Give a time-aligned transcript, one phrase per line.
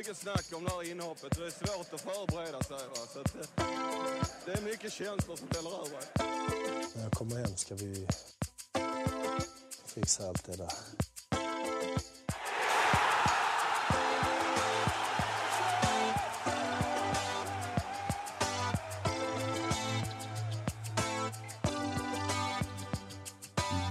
[0.00, 1.38] Mycket, mycket snack om det här inhoppet.
[1.38, 2.76] Det är svårt att förbereda sig.
[2.76, 3.06] Va?
[3.12, 3.66] Så att, eh,
[4.44, 6.04] det är mycket känslor som väller över.
[6.94, 8.06] När jag kommer hem ska vi
[9.86, 10.72] fixa allt det där.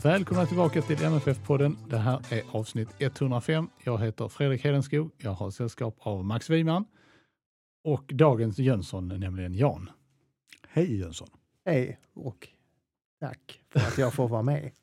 [0.03, 1.75] Välkomna tillbaka till MFF-podden.
[1.89, 3.69] Det här är avsnitt 105.
[3.83, 5.11] Jag heter Fredrik Hedenskog.
[5.17, 6.85] Jag har sällskap av Max Wiman
[7.83, 9.89] och dagens Jönsson, nämligen Jan.
[10.69, 11.27] Hej Jönsson!
[11.65, 12.47] Hej och
[13.19, 14.71] tack för att jag får vara med.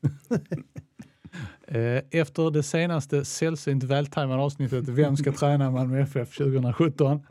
[1.68, 7.26] Eh, Efter det senaste sällsynt vältajmade avsnittet Vem ska träna Malmö FF 2017?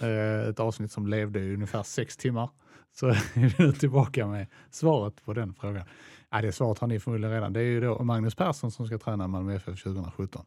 [0.00, 2.50] Eh, Ett avsnitt som levde i ungefär sex timmar.
[2.94, 5.84] Så är vi nu tillbaka med svaret på den frågan.
[6.30, 7.52] Ja, det svaret har ni förmodligen redan.
[7.52, 10.44] Det är ju då Magnus Persson som ska träna Malmö FF 2017.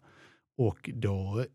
[0.58, 1.46] Och då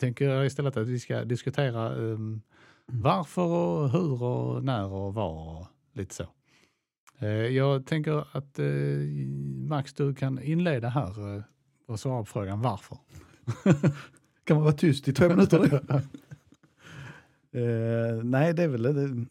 [0.00, 2.42] tänker jag istället att vi ska diskutera um,
[2.86, 6.26] varför och hur och när och var och lite så.
[7.18, 8.66] Eh, Jag tänker att eh,
[9.68, 11.42] Max, du kan inleda här eh,
[11.86, 12.98] och svara på frågan varför.
[14.44, 15.80] Kan man vara tyst i två minuter?
[18.22, 19.26] nej, det är väl det,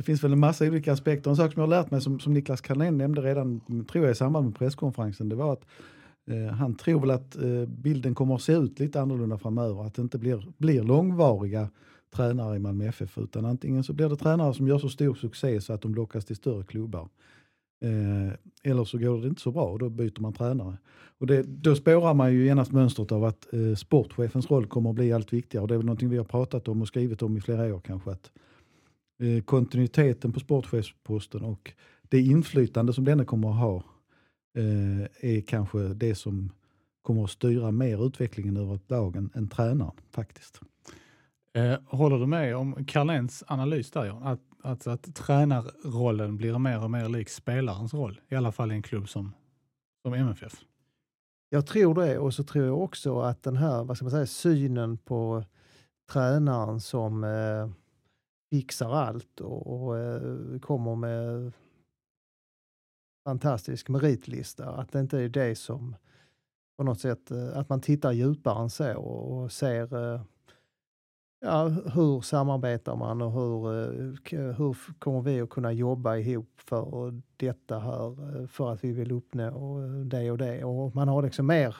[0.00, 1.30] det finns väl en massa olika aspekter.
[1.30, 4.12] En sak som jag har lärt mig som, som Niklas Carlén nämnde redan, tror jag
[4.12, 5.66] i samband med presskonferensen, det var att
[6.30, 9.86] eh, han tror väl att eh, bilden kommer att se ut lite annorlunda framöver.
[9.86, 11.70] Att det inte blir, blir långvariga
[12.14, 15.60] tränare i Malmö FF, utan antingen så blir det tränare som gör så stor succé
[15.60, 17.08] så att de lockas till större klubbar.
[17.84, 20.76] Eh, eller så går det inte så bra och då byter man tränare.
[21.18, 24.96] Och det, då spårar man ju genast mönstret av att eh, sportchefens roll kommer att
[24.96, 25.62] bli allt viktigare.
[25.62, 27.80] Och det är väl någonting vi har pratat om och skrivit om i flera år
[27.80, 28.10] kanske.
[28.10, 28.30] Att,
[29.20, 31.72] eh, kontinuiteten på sportchefsposten och
[32.02, 33.76] det inflytande som denne kommer att ha
[34.56, 36.52] eh, är kanske det som
[37.02, 40.60] kommer att styra mer utvecklingen över ett lag än, än tränaren faktiskt.
[41.54, 44.22] Eh, håller du med om Carléns analys där, Jan?
[44.22, 48.74] Att, alltså att tränarrollen blir mer och mer lik spelarens roll, i alla fall i
[48.74, 49.34] en klubb som,
[50.02, 50.52] som MFF?
[51.48, 54.26] Jag tror det och så tror jag också att den här vad ska man säga,
[54.26, 55.44] synen på
[56.12, 57.70] tränaren som eh,
[58.50, 61.52] fixar allt och, och eh, kommer med
[63.24, 65.96] fantastisk meritlista, att det inte är det som
[66.78, 70.20] på något sätt, eh, att man tittar djupare än så och ser eh,
[71.40, 77.78] ja, hur samarbetar man och hur, hur kommer vi att kunna jobba ihop för detta
[77.78, 80.64] här, för att vi vill uppnå det och det.
[80.64, 81.76] Och man har liksom mer,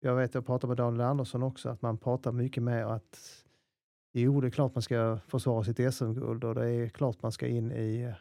[0.00, 3.44] jag vet jag pratar med Daniel Andersson också, att man pratar mycket mer att
[4.12, 7.46] jo, det är klart man ska försvara sitt SM-guld och det är klart man ska
[7.46, 8.14] in i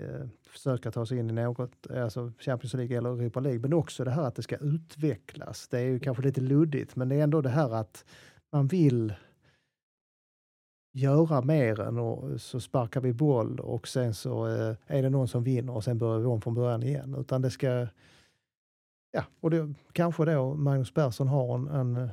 [0.00, 4.04] eh, försöka ta sig in i något, alltså Champions League eller Europa League, men också
[4.04, 5.68] det här att det ska utvecklas.
[5.68, 8.04] Det är ju kanske lite luddigt, men det är ändå det här att
[8.50, 9.14] man vill
[10.92, 15.28] göra mer än och så sparkar vi boll och sen så eh, är det någon
[15.28, 17.14] som vinner och sen börjar vi om från början igen.
[17.18, 17.88] Utan det ska,
[19.10, 22.10] ja, och det, kanske då Magnus Persson har en, en eh,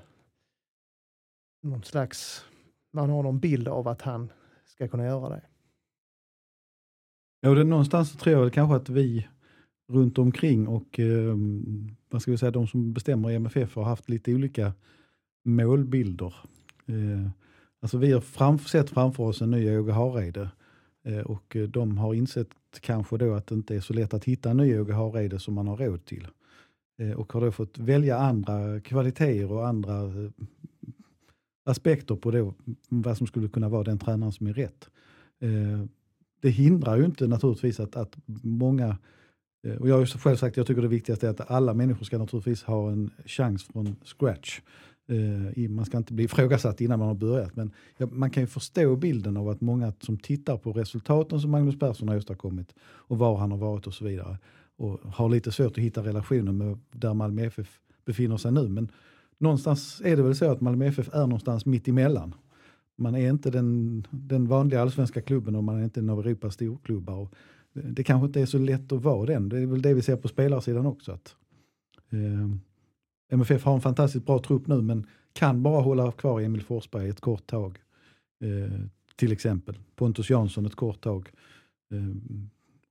[1.61, 2.45] någon slags,
[2.91, 4.31] man har någon bild av att han
[4.65, 5.41] ska kunna göra det.
[7.41, 9.27] Ja, och det, någonstans tror jag väl kanske att vi
[9.89, 11.35] runt omkring och eh,
[12.09, 14.73] vad ska vi säga, de som bestämmer i MFF har haft lite olika
[15.45, 16.35] målbilder.
[16.85, 17.29] Eh,
[17.81, 20.49] alltså vi har fram, sett framför oss en ny Åge Hareide
[21.05, 24.25] eh, och eh, de har insett kanske då att det inte är så lätt att
[24.25, 26.27] hitta en ny Åge Hareide som man har råd till.
[26.99, 30.29] Eh, och har då fått välja andra kvaliteter och andra eh,
[31.69, 32.53] aspekter på då,
[32.89, 34.89] vad som skulle kunna vara den tränaren som är rätt.
[35.39, 35.85] Eh,
[36.41, 38.97] det hindrar ju inte naturligtvis att, att många,
[39.63, 41.73] eh, och jag har ju själv sagt att jag tycker det viktigaste är att alla
[41.73, 44.61] människor ska naturligtvis ha en chans från scratch.
[45.07, 48.47] Eh, Man ska inte bli ifrågasatt innan man har börjat, men ja, man kan ju
[48.47, 53.17] förstå bilden av att många som tittar på resultaten som Magnus Persson har åstadkommit och
[53.17, 54.37] var han har varit och så vidare
[54.77, 58.67] och har lite svårt att hitta relationen med där Malmö FF befinner sig nu.
[58.67, 58.91] Men
[59.39, 62.35] någonstans är det väl så att Malmö FF är någonstans mitt emellan.
[62.95, 66.53] Man är inte den, den vanliga allsvenska klubben och man är inte en av Europas
[66.53, 67.15] storklubbar.
[67.15, 67.33] Och
[67.73, 69.49] det kanske inte är så lätt att vara den.
[69.49, 71.11] Det är väl det vi ser på spelarsidan också.
[71.11, 71.35] Att,
[72.09, 72.49] eh,
[73.31, 77.21] MFF har en fantastiskt bra trupp nu men kan bara hålla kvar Emil Forsberg ett
[77.21, 77.79] kort tag.
[78.41, 78.79] Eh,
[79.15, 79.77] till exempel.
[79.95, 81.29] Pontus Jansson ett kort tag.
[81.91, 82.15] Eh,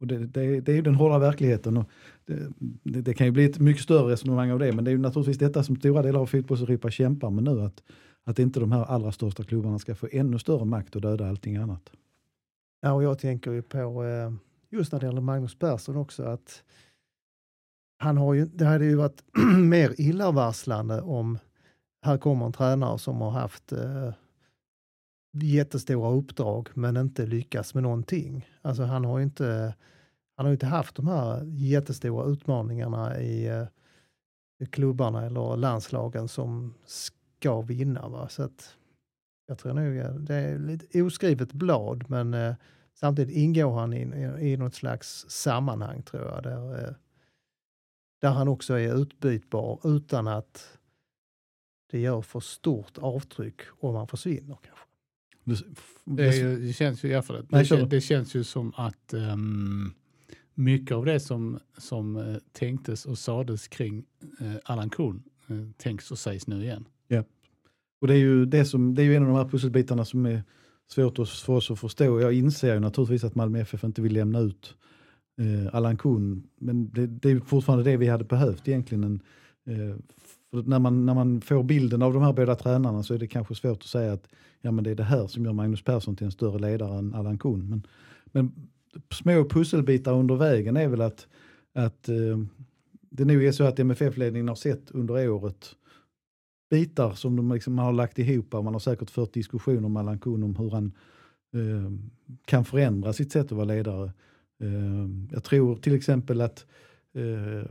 [0.00, 1.76] och det, det, det är ju den hårda verkligheten.
[1.76, 1.90] Och
[2.24, 2.52] det,
[2.82, 4.98] det, det kan ju bli ett mycket större resonemang av det, men det är ju
[4.98, 7.60] naturligtvis detta som stora delar av fotbollseuropa kämpar med nu.
[7.60, 7.82] Att,
[8.24, 11.56] att inte de här allra största klubbarna ska få ännu större makt att döda allting
[11.56, 11.90] annat.
[12.80, 14.32] Ja, och jag tänker ju på, eh,
[14.70, 16.62] just när det gäller Magnus Persson också, att
[17.98, 19.22] han har ju, det hade ju varit
[19.58, 21.38] mer illavarslande om
[22.02, 24.12] här kommer en tränare som har haft eh,
[25.32, 28.48] jättestora uppdrag men inte lyckas med någonting.
[28.62, 29.74] Alltså han har ju inte,
[30.36, 33.66] han har inte haft de här jättestora utmaningarna i, eh,
[34.60, 38.08] i klubbarna eller landslagen som ska vinna.
[38.08, 38.28] Va?
[38.28, 38.76] Så att
[39.46, 42.54] jag tror nog eh, det är lite oskrivet blad men eh,
[42.94, 46.42] samtidigt ingår han i, i, i något slags sammanhang tror jag.
[46.42, 46.94] Där, eh,
[48.20, 50.78] där han också är utbytbar utan att
[51.90, 54.87] det gör för stort avtryck om han försvinner kanske.
[56.04, 57.46] Det, det känns ju, ja, för det.
[57.48, 59.92] Nej, Det, kän- det känns ju som att ehm,
[60.54, 64.04] mycket av det som, som eh, tänktes och sades kring
[64.42, 66.84] uh, Allan Kuhn uh, tänks och sägs nu igen.
[68.00, 70.26] Och det är ju, det som, det är ju en av de här pusselbitarna som
[70.26, 70.42] är
[70.90, 72.20] svårt för oss att förstå.
[72.20, 74.74] Jag inser ju naturligtvis att Malmö FF inte vill lämna ut
[75.40, 79.04] eh, Allan Kuhn, men det, det är fortfarande det vi hade behövt egentligen.
[79.04, 79.20] En,
[79.66, 79.96] eh,
[80.50, 83.26] för när, man, när man får bilden av de här båda tränarna så är det
[83.26, 84.28] kanske svårt att säga att
[84.60, 87.14] ja, men det är det här som gör Magnus Persson till en större ledare än
[87.14, 87.68] Allan Kuhn.
[87.68, 87.82] Men,
[88.24, 88.52] men
[89.10, 91.26] små pusselbitar under vägen är väl att,
[91.74, 92.38] att eh,
[93.10, 95.74] det nog är så att MFF-ledningen har sett under året
[96.70, 100.18] bitar som de liksom har lagt ihop och man har säkert fört diskussioner med Allan
[100.18, 100.92] Kuhn om hur han
[101.54, 101.92] eh,
[102.44, 104.12] kan förändra sitt sätt att vara ledare.
[104.60, 106.66] Eh, jag tror till exempel att
[107.14, 107.70] eh,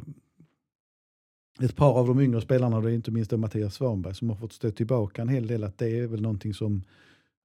[1.59, 4.53] ett par av de yngre spelarna, det är inte minst Mattias Svanberg, som har fått
[4.53, 6.83] stå tillbaka en hel del, att det är väl någonting som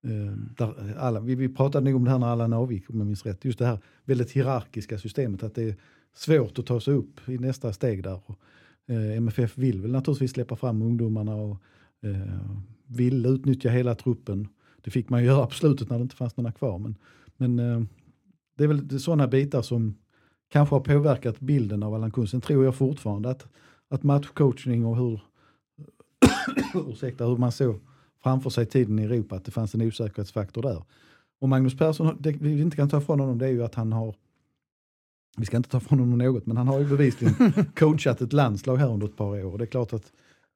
[0.04, 3.06] eh, där alla, vi, vi pratade nog om det här när Allan avgick, om jag
[3.06, 5.76] minns rätt, just det här väldigt hierarkiska systemet, att det är
[6.14, 8.20] svårt att ta sig upp i nästa steg där.
[8.26, 8.38] Och,
[8.86, 11.56] eh, MFF vill väl naturligtvis släppa fram ungdomarna och
[12.02, 12.38] eh,
[12.86, 14.48] vill utnyttja hela truppen.
[14.82, 16.78] Det fick man ju göra på slutet när det inte fanns några kvar.
[16.78, 16.96] Men,
[17.36, 17.82] men eh,
[18.56, 19.94] det är väl sådana bitar som
[20.48, 22.26] kanske har påverkat bilden av Allan Kuhn.
[22.26, 23.46] Sen tror jag fortfarande att,
[23.92, 25.20] att matchcoachning och hur,
[26.90, 27.80] ursäkta, hur man såg
[28.22, 30.84] framför sig tiden i Europa, att det fanns en osäkerhetsfaktor där.
[31.40, 33.92] Och Magnus Persson, det vi inte kan ta ifrån honom det är ju att han
[33.92, 34.14] har,
[35.36, 37.34] vi ska inte ta ifrån honom något, men han har ju bevisligen
[37.76, 39.58] coachat ett landslag här under ett par år.
[39.58, 40.12] Det är klart att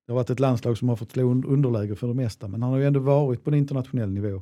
[0.06, 2.62] det har varit ett landslag som har fått slå un- underläge för det mesta, men
[2.62, 4.38] han har ju ändå varit på en internationell nivå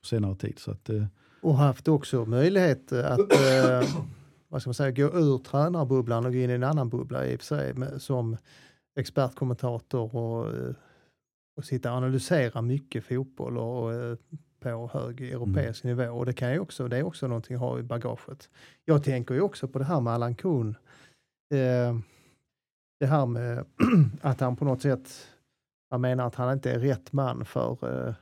[0.00, 0.58] på senare tid.
[0.58, 1.04] Så att, eh,
[1.42, 3.88] Och haft också möjlighet att eh,
[4.50, 7.36] vad ska man säga, gå ur tränarbubblan och gå in i en annan bubbla i
[7.36, 8.36] och för sig med, som
[9.00, 10.74] expertkommentator och, eh,
[11.56, 14.16] och sitta och analysera mycket fotboll och, eh,
[14.60, 16.04] på hög europeisk nivå.
[16.04, 18.50] Och det, kan ju också, det är också någonting att ha i bagaget.
[18.84, 20.76] Jag tänker ju också på det här med Allan Kuhn.
[21.54, 21.98] Eh,
[23.00, 23.64] det här med
[24.20, 25.28] att han på något sätt,
[25.90, 28.14] man menar att han inte är rätt man för eh,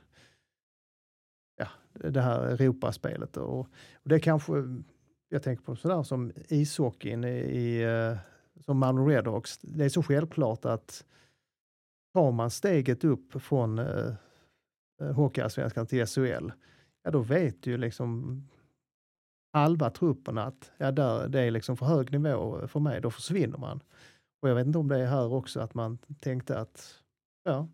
[1.57, 3.37] ja, det här Europaspelet.
[3.37, 3.59] Och,
[3.93, 4.53] och det kanske,
[5.29, 8.17] jag tänker på sådär som ishockeyn i, i eh,
[8.65, 9.57] som Malmö Redhawks.
[9.57, 11.05] Det är så självklart att
[12.13, 14.13] tar man steget upp från eh,
[15.01, 16.51] eh Hockeyallsvenskan till SHL,
[17.03, 18.41] ja då vet ju liksom
[19.53, 23.57] halva truppen att ja, där, det är liksom för hög nivå för mig, då försvinner
[23.57, 23.83] man.
[24.41, 27.03] Och jag vet inte om det är här också att man tänkte att
[27.43, 27.67] ja,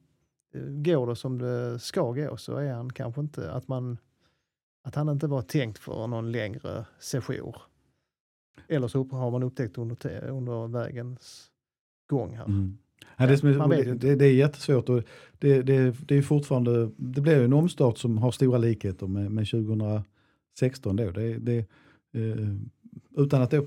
[0.54, 3.98] eh, går det som det ska gå så är han kanske inte, att, man,
[4.86, 7.54] att han inte var tänkt för någon längre session.
[8.68, 11.52] Eller så har man upptäckt under, under vägens
[12.10, 12.46] gång här.
[12.46, 12.78] Mm.
[13.18, 15.04] Ja, det, som är, det, det, det är jättesvårt och
[15.40, 19.32] det, det, det är fortfarande, det blir ju en omstart som har stora likheter med,
[19.32, 21.12] med 2016 då.
[21.12, 21.58] Det, det,
[22.14, 22.56] eh,
[23.18, 23.66] utan att det,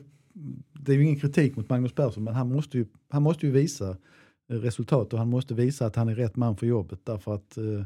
[0.73, 3.53] det är ju ingen kritik mot Magnus Persson men han måste ju, han måste ju
[3.53, 3.97] visa
[4.49, 7.57] eh, resultat och han måste visa att han är rätt man för jobbet därför att
[7.57, 7.85] eh,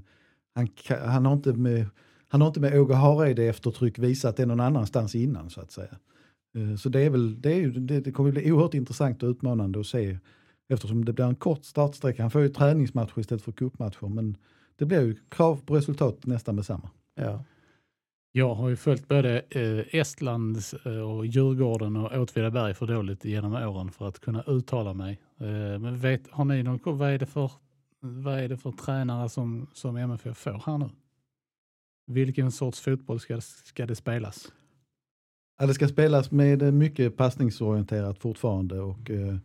[0.55, 0.69] han,
[1.05, 1.87] han har inte med
[2.33, 5.97] han har inte med Åge Hareide eftertryck visat det någon annanstans innan så att säga.
[6.57, 9.81] Eh, så det, är väl, det, är det, det kommer bli oerhört intressant och utmanande
[9.81, 10.19] att se
[10.69, 12.23] eftersom det blir en kort startsträcka.
[12.23, 14.37] Han får ju träningsmatcher istället för cupmatcher men
[14.77, 16.91] det blir ju krav på resultat nästan med samma.
[17.15, 17.45] Ja.
[18.33, 23.53] Jag har ju följt både eh, Estland eh, och Djurgården och Åtvidaberg för dåligt genom
[23.53, 25.21] åren för att kunna uttala mig.
[25.81, 26.99] Men vet, har ni någon?
[26.99, 27.51] Vad är det för,
[28.01, 30.89] vad är det för tränare som, som MFF får här nu?
[32.07, 34.53] Vilken sorts fotboll ska, ska det spelas?
[35.59, 39.37] Ja, det ska spelas med eh, mycket passningsorienterat fortfarande och eh,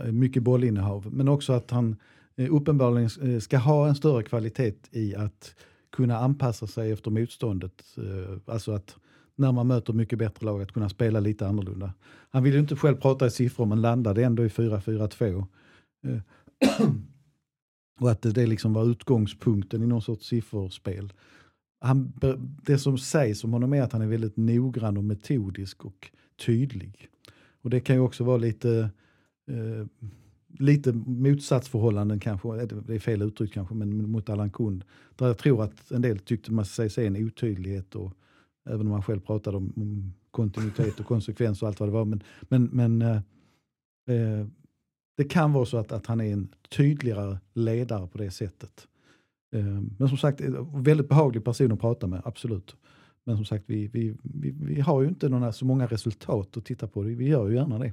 [0.00, 1.08] eh, mycket bollinnehav.
[1.12, 1.96] Men också att han
[2.36, 5.54] eh, uppenbarligen eh, ska ha en större kvalitet i att
[5.92, 7.84] kunna anpassa sig efter motståndet.
[7.96, 8.96] Eh, alltså att
[9.36, 11.92] när man möter mycket bättre lag att kunna spela lite annorlunda.
[12.30, 15.46] Han vill ju inte själv prata i siffror men landade ändå i 4-4-2.
[16.06, 16.18] Eh,
[18.00, 21.12] och att det, det liksom var utgångspunkten i någon sorts sifferspel.
[21.84, 22.12] Han,
[22.66, 26.10] det som sägs om honom är att han är väldigt noggrann och metodisk och
[26.46, 27.08] tydlig.
[27.62, 28.90] Och det kan ju också vara lite,
[29.50, 29.86] eh,
[30.58, 34.84] lite motsatsförhållanden kanske, eh, det är fel uttryck kanske, men mot Allan Kund.
[35.16, 38.12] Där jag tror att en del tyckte man sig se en otydlighet och
[38.68, 42.04] även om han själv pratade om, om kontinuitet och konsekvens och allt vad det var.
[42.04, 43.16] Men, men, men eh,
[44.06, 44.46] eh,
[45.16, 48.88] det kan vara så att, att han är en tydligare ledare på det sättet.
[49.54, 52.76] Eh, men som sagt, eh, väldigt behaglig person att prata med, absolut.
[53.24, 56.64] Men som sagt, vi, vi, vi, vi har ju inte några, så många resultat att
[56.64, 57.00] titta på.
[57.00, 57.92] Vi gör ju gärna det.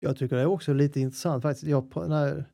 [0.00, 1.66] Jag tycker det är också lite intressant faktiskt.
[1.66, 2.44] Jag, när,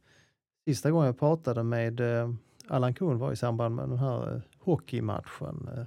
[0.67, 2.31] sista gången jag pratade med eh,
[2.69, 5.85] Allan Kuhn var i samband med den här eh, hockeymatchen eh,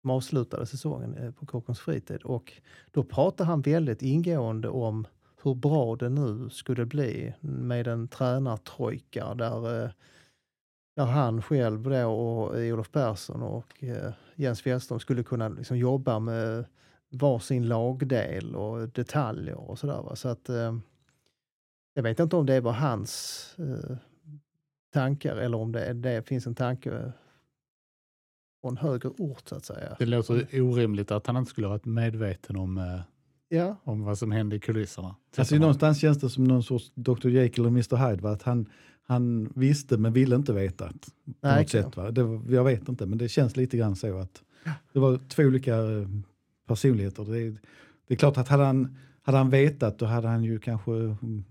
[0.00, 2.22] som avslutade säsongen eh, på Kockums fritid.
[2.22, 2.52] Och
[2.90, 5.06] då pratade han väldigt ingående om
[5.42, 9.90] hur bra det nu skulle bli med en tränartrojka där, eh,
[10.98, 16.18] där han själv då och Olof Persson och eh, Jens Fjällström skulle kunna liksom jobba
[16.18, 16.64] med
[17.10, 20.02] varsin lagdel och detaljer och sådär.
[20.02, 20.16] va.
[20.16, 20.78] Så att eh,
[21.94, 23.96] jag vet inte om det var hans eh,
[24.92, 27.12] tankar eller om det, det finns en tanke
[28.60, 29.96] från högre ort så att säga.
[29.98, 33.00] Det låter orimligt att han inte skulle ha varit medveten om, eh,
[33.48, 35.16] Ja, om vad som hände i kulisserna.
[35.36, 37.28] Alltså, någonstans känns det som någon sorts Dr.
[37.28, 37.96] Jekyll och Mr.
[37.96, 38.22] Hyde.
[38.22, 38.30] Va?
[38.30, 38.66] Att han,
[39.08, 40.88] han visste men ville inte veta.
[40.88, 40.94] På
[41.40, 42.10] Nej, något sätt, va?
[42.10, 44.42] Det, jag vet inte, men det känns lite grann så att
[44.92, 46.08] det var två olika eh,
[46.66, 47.24] personligheter.
[47.24, 47.56] Det, är-
[48.06, 51.44] det är klart att hade han, hade han vetat då hade han ju kanske mm,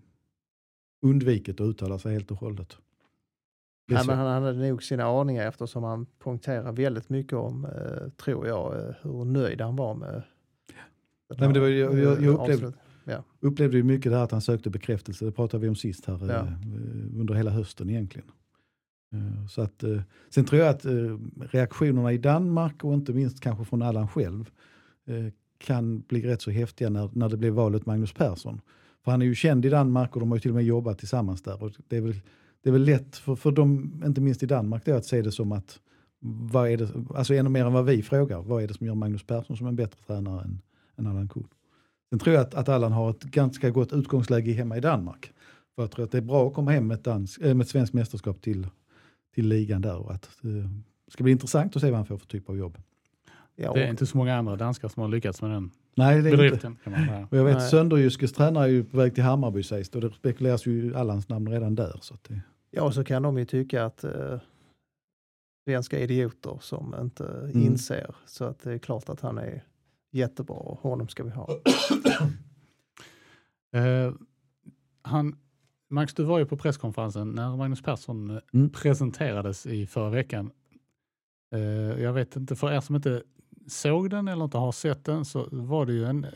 [1.02, 2.78] undvikit att uttala sig helt och hållet.
[3.90, 8.48] Nej, men han hade nog sina aningar eftersom han poängterar väldigt mycket om, eh, tror
[8.48, 10.24] jag, eh, hur nöjd han var med
[11.30, 12.74] Nej, men det var jag- jag- jag upplevde-
[13.10, 13.24] Ja.
[13.40, 15.26] upplevde ju mycket det här att han sökte bekräftelse.
[15.26, 16.36] Det pratade vi om sist här Ja.
[16.36, 18.28] eh, under hela hösten egentligen.
[19.14, 21.18] Eh, Så att, eh, sen tror jag att eh,
[21.52, 24.50] reaktionerna i Danmark och inte minst kanske från Allan själv
[25.08, 25.26] eh,
[25.58, 28.62] kan bli rätt så häftiga när, när det blev valet Magnus Persson.
[29.04, 31.00] För han är ju känd i Danmark och de har ju till och med jobbat
[31.00, 31.64] tillsammans där.
[31.64, 32.16] Och det, är väl,
[32.64, 35.32] det är väl lätt för, för dem, inte minst i Danmark, då, att se det
[35.32, 35.80] som att
[36.52, 38.96] vad är det, alltså ännu mer än vad vi frågar, vad är det som gör
[38.96, 40.62] Magnus Persson som en bättre tränare än,
[40.98, 41.48] än Allan Kuhn?
[42.10, 45.34] Sen tror jag att, att Allan har ett ganska gott utgångsläge hemma i Danmark.
[45.76, 47.64] För jag tror att det är bra att komma hem med ett, dansk, äh, med
[47.64, 48.68] ett svenskt mästerskap till,
[49.36, 49.98] till ligan där.
[49.98, 50.50] Och att, eh,
[51.06, 52.78] det ska bli intressant att se vad han får för typ av jobb.
[53.56, 56.30] Ja, Det är inte så många andra danskar som har lyckats med den Nej, det
[56.30, 56.44] är inte.
[56.44, 56.78] bedriften.
[56.84, 57.28] Kan man säga.
[57.32, 57.70] Och jag vet.
[57.70, 59.90] Sönderjyskes tränare är ju på väg till Hammarby sägs.
[59.90, 62.00] Och det spekuleras ju Allans namn redan där.
[62.02, 64.40] Så att det, Ja, och så kan de ju tycka att eh,
[65.68, 67.62] svenska idioter som inte Mm.
[67.62, 68.16] inser.
[68.26, 69.64] Så att det är klart att han är
[70.12, 71.50] jättebra och honom ska vi ha.
[73.74, 74.14] Eh,
[75.02, 75.36] han,
[75.90, 78.70] Max, du var ju på presskonferensen när Magnus Persson eh, Mm.
[78.70, 80.52] presenterades i förra veckan.
[81.54, 81.60] Eh,
[82.04, 83.24] jag vet inte, för er som inte
[83.68, 86.32] såg den eller inte har sett den så var det ju en eh,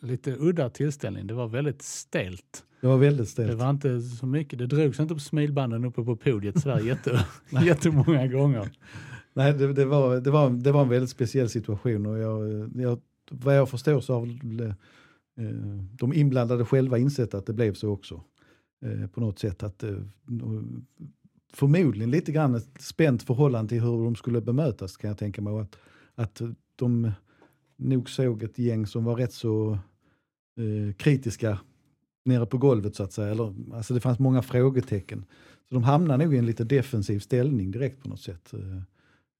[0.00, 1.26] lite udda tillställning.
[1.26, 2.64] Det var väldigt stelt.
[2.80, 3.52] det var väldigt Det stelt.
[3.60, 7.26] var inte så mycket, det drogs inte på smilbanden uppe på podiet sådär jätte,
[7.64, 8.70] jättemånga gånger.
[9.34, 13.00] Nej, det, det, var, det, var, det var en väldigt speciell situation och jag, jag,
[13.30, 14.74] vad jag förstår så har eh,
[15.92, 18.20] de inblandade själva insett att det blev så också.
[18.84, 19.96] Eh, på något sätt att eh,
[21.52, 25.52] förmodligen lite grann ett spänt förhållande till hur de skulle bemötas kan jag tänka mig.
[25.52, 25.76] Och Att,
[26.14, 26.42] att
[26.76, 27.12] de
[27.76, 29.78] nog såg ett gäng som var rätt så
[30.58, 31.58] eh, kritiska
[32.24, 33.30] nere på golvet så att säga.
[33.30, 35.24] Eller, alltså det fanns många frågetecken.
[35.68, 38.54] Så de hamnade nog i en lite defensiv ställning direkt på något sätt.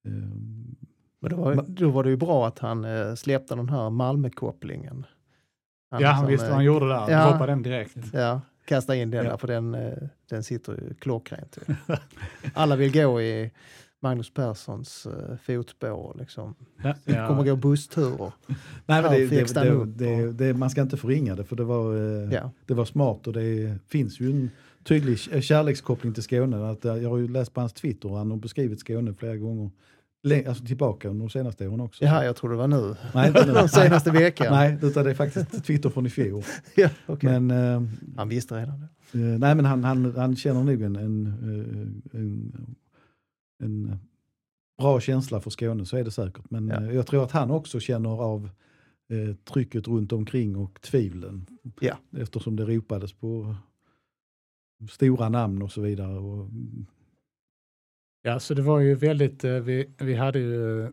[0.05, 0.19] Eh, eh,
[1.19, 5.05] Men då var, då var det ju bra att han eh, släppte den här Malmö-kopplingen.
[5.99, 7.09] ja, han som, visste vad eh, han gjorde där.
[7.09, 7.29] ja.
[7.29, 7.97] Droppa den direkt.
[8.13, 9.31] Ja, kasta in den Ja.
[9.31, 9.93] där för den, eh,
[10.29, 11.57] den sitter ju klockrent.
[12.53, 13.51] Alla vill gå i
[13.99, 15.07] Magnus Perssons
[15.43, 16.15] fotspår.
[16.19, 16.55] Liksom.
[16.83, 18.31] Ja, Det kommer gå bussturer.
[18.47, 21.55] Nej, men Här det, det, han det, det, det, man ska inte förringa det för
[21.55, 21.93] det var,
[22.33, 22.51] Ja.
[22.65, 24.49] det var smart och det finns ju en
[24.83, 26.69] tydlig kärlekskoppling till Skåne.
[26.69, 29.69] Att, jag har ju läst på hans Twitter och han har beskrivit Skåne flera gånger.
[30.47, 32.03] Alltså tillbaka under de senaste åren också.
[32.05, 32.95] Jaha, jag tror det var nu.
[33.15, 33.53] Nej, inte nu.
[33.53, 34.47] De senaste veckan.
[34.53, 36.43] Nej, utan det är faktiskt Twitter från i fjol.
[36.75, 37.39] Ja, okej.
[37.39, 39.19] Men, eh, Han visste redan det.
[39.19, 41.25] eh, nej, men han, han, han känner nog en, en,
[42.13, 42.53] en,
[43.63, 43.99] en
[44.77, 46.49] bra känsla för Skåne, så är det säkert.
[46.51, 46.81] Men Ja.
[46.83, 48.49] eh, jag tror att han också känner av
[49.09, 51.45] eh, trycket runt omkring och tvivlen.
[51.79, 51.95] Ja.
[52.17, 53.55] Eftersom det ropades på
[54.89, 56.17] stora namn och så vidare.
[56.19, 56.49] Och,
[58.27, 60.91] Ja, så det var ju väldigt, eh, vi, vi hade ju eh,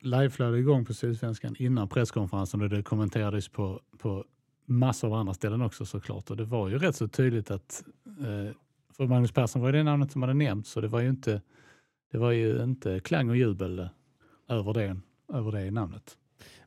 [0.00, 4.24] liveflöde igång på Sydsvenskan innan presskonferensen och det kommenterades på, på
[4.66, 6.30] massor av andra ställen också såklart.
[6.30, 8.56] Och det var ju rätt så tydligt att, eh,
[8.96, 11.42] för Magnus Persson var ju det namnet som hade nämnts så det var ju inte,
[12.12, 13.88] det var ju inte klang och jubel eh,
[14.48, 14.96] över det,
[15.32, 16.18] över det namnet.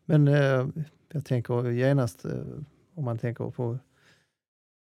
[0.05, 0.67] Men eh,
[1.11, 2.31] jag tänker genast, eh,
[2.93, 3.79] om man tänker på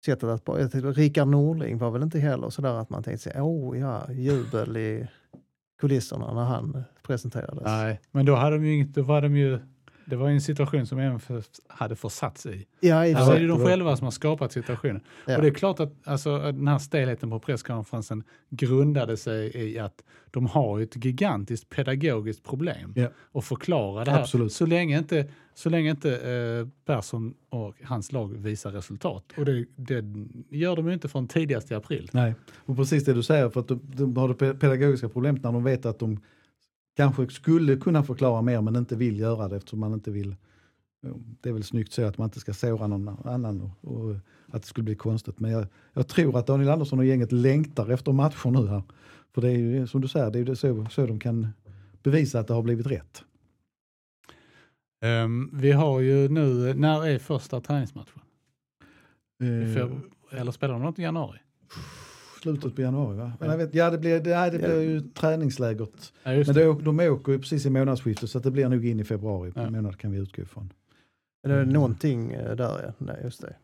[0.05, 0.43] sättet att...
[0.75, 4.77] jag Rickard Norling var väl inte heller sådär att man tänkte sig, åh ja, jubel
[4.77, 5.09] i
[5.81, 7.65] kulisserna när han presenterades.
[7.65, 9.59] Nej, men då, hade de ju inte, då var de ju,
[10.09, 12.67] det var en situation som MFF hade försatt sig i.
[12.89, 15.01] Ja, i och Alltså är det de det var- själva som har skapat situationen.
[15.27, 15.37] Ja.
[15.37, 20.03] Och det är klart att alltså, den här stelheten på presskonferensen grundade sig i att
[20.31, 23.09] de har ett gigantiskt pedagogiskt problem Ja.
[23.35, 24.21] att förklara det här.
[24.21, 24.53] Absolut.
[24.53, 29.25] Så länge inte, så länge inte eh, Persson och hans lag visar resultat.
[29.37, 30.05] Och det, det
[30.51, 32.11] gör de ju inte från tidigast i april.
[32.13, 35.43] Nej, och precis det du säger, för att de, de har det pe- pedagogiska problemet
[35.43, 36.21] när de vet att de
[36.99, 40.37] kanske skulle kunna förklara mer men inte vill göra det eftersom man inte vill.
[41.41, 44.15] Det är väl snyggt så att man inte ska såra någon annan och,
[44.47, 45.41] att det skulle bli konstigt.
[45.41, 48.83] Men jag, jag tror att Daniel Andersson och gänget längtar efter matcher nu här.
[49.35, 51.47] För det är ju som du säger, det är ju så, så de kan
[52.03, 53.23] bevisa att det har blivit rätt.
[55.03, 58.21] Ehm, vi har ju nu, när är första träningsmatchen?
[59.43, 60.01] Eh, feb-
[60.31, 61.39] Eller spelar de något i januari?
[62.39, 63.33] Slutet på januari va?
[63.41, 66.13] Men jag vet, ja det blir, det, nej, det blir ju träningslägret.
[66.23, 66.73] Ja, Men det.
[66.85, 69.71] de åker ju precis i månadsskiftet så att det blir nog in i februari Ja.
[69.71, 70.73] månad kan vi utgå ifrån.
[71.43, 72.93] Men det är någonting eh, där, ja.
[72.99, 73.55] Nej, just det.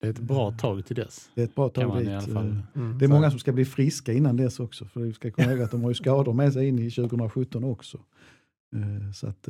[0.00, 1.30] det är ett bra tag till dess.
[1.34, 2.08] Det är ett bra Kan tag man dit.
[2.08, 2.48] i alla fall.
[2.48, 2.98] Eh, Mm.
[2.98, 4.84] Det är många som ska bli friska innan dess också.
[4.84, 7.64] För vi ska komma ihåg att de har ju skador med sig in i 2017
[7.64, 7.98] också.
[8.76, 9.48] Eh, Så att,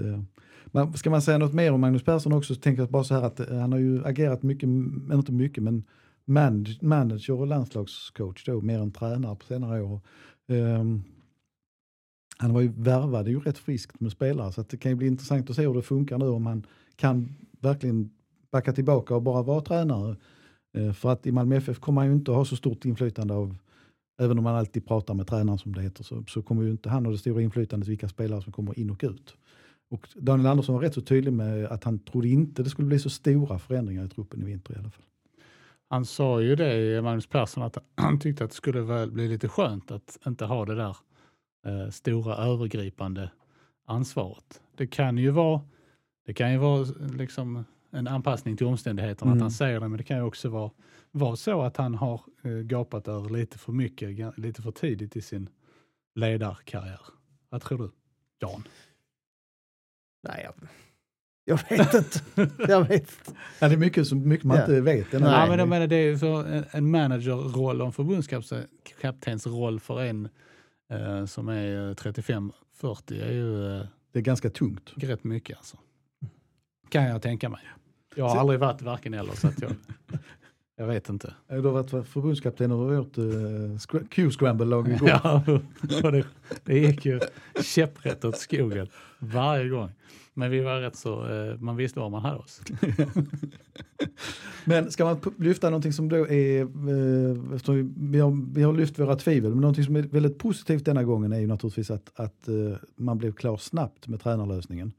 [0.67, 3.15] men ska man säga något mer om Magnus Persson också så tänker jag bara så
[3.15, 5.85] här att han har ju agerat mycket, men inte mycket, men
[6.81, 10.01] manager och landslagscoach då, mer än tränare på senare år.
[10.49, 11.03] Um,
[12.39, 15.07] Han var ju värvade ju rätt friskt med spelare så att det kan ju bli
[15.07, 16.67] intressant att se hur det funkar nu om han
[16.97, 18.11] kan verkligen
[18.51, 20.17] backa tillbaka och bara vara tränare.
[20.75, 23.57] Ehm, för att i Malmö FF kommer han ju inte ha så stort inflytande av,
[24.21, 26.89] även om man alltid pratar med tränaren som det heter, så, så kommer ju inte
[26.89, 29.37] han ha det stora inflytandet vilka spelare som kommer in och ut.
[29.91, 32.99] Och Daniel Andersson var rätt så tydlig med att han trodde inte det skulle bli
[32.99, 35.05] så stora förändringar i truppen i vinter i alla fall.
[35.91, 39.49] Han sa ju det, Magnus Persson, att han tyckte att det skulle väl bli lite
[39.49, 40.97] skönt att inte ha det där
[41.67, 43.31] eh, stora övergripande
[43.87, 44.63] ansvaret.
[44.77, 45.61] Det kan ju vara,
[46.27, 49.43] det kan ju vara liksom en anpassning till omständigheterna att Mm.
[49.43, 50.71] han säger det, men det kan ju också vara,
[51.11, 55.23] vara så att han har eh, gapat över lite för mycket, lite för tidigt i
[55.23, 55.49] sin
[56.15, 57.01] ledarkarriär.
[57.49, 57.91] Vad tror du,
[58.39, 58.63] Jan?
[60.23, 60.69] Nej, jag,
[61.49, 62.21] jag vet inte.
[62.73, 63.41] jag vet inte.
[63.59, 64.63] Ja, det är mycket, som, mycket man Ja.
[64.63, 65.13] inte vet.
[65.13, 65.23] Nej.
[65.23, 70.01] Ja, men jag menar, det är ju för en, en managerroll och en förbundskaptensroll för
[70.03, 70.29] en
[70.93, 74.91] eh, som är 35-40 är ju eh, Det är ganska tungt.
[74.97, 75.77] rätt mycket alltså.
[76.89, 77.61] Kan jag tänka mig.
[78.15, 79.71] Jag har Så- aldrig varit varken eller så att jag,
[80.79, 81.35] jag vet inte.
[81.49, 85.09] Du har varit förbundskapten över vårt uh, Q-scramble-lag igår.
[85.09, 85.43] Ja,
[86.11, 86.25] det,
[86.65, 87.21] det gick ju
[87.63, 88.89] käpprätt åt skogen
[89.19, 89.91] varje gång.
[90.39, 92.61] Men vi var rätt så, eh, man visste var man hade oss.
[94.65, 96.67] Men ska man lyfta någonting som då är, eh,
[97.97, 101.33] vi, har, vi har lyft våra tvivel, men någonting som är väldigt positivt denna gången
[101.33, 102.55] är ju naturligtvis att, att eh,
[102.97, 104.93] man blev klar snabbt med tränarlösningen.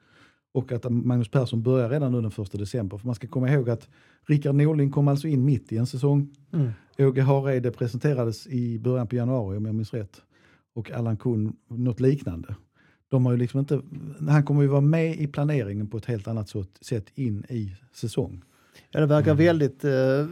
[0.53, 2.97] Och att Magnus Persson börjar redan nu den 1 december.
[2.97, 3.89] För man ska komma ihåg att
[4.27, 6.35] Rickard Norling kom alltså in mitt i en säsong.
[6.53, 6.71] Mm.
[6.97, 10.21] Åge Hareide presenterades i början på januari om jag minns rätt.
[10.75, 12.55] Och Allan Kuhn något liknande.
[13.09, 13.81] De har ju liksom inte,
[14.29, 16.49] han kommer ju vara med i planeringen på ett helt annat
[16.81, 18.41] sätt in i säsong.
[18.91, 19.45] Ja, det verkar Mm.
[19.45, 20.27] väldigt, eh,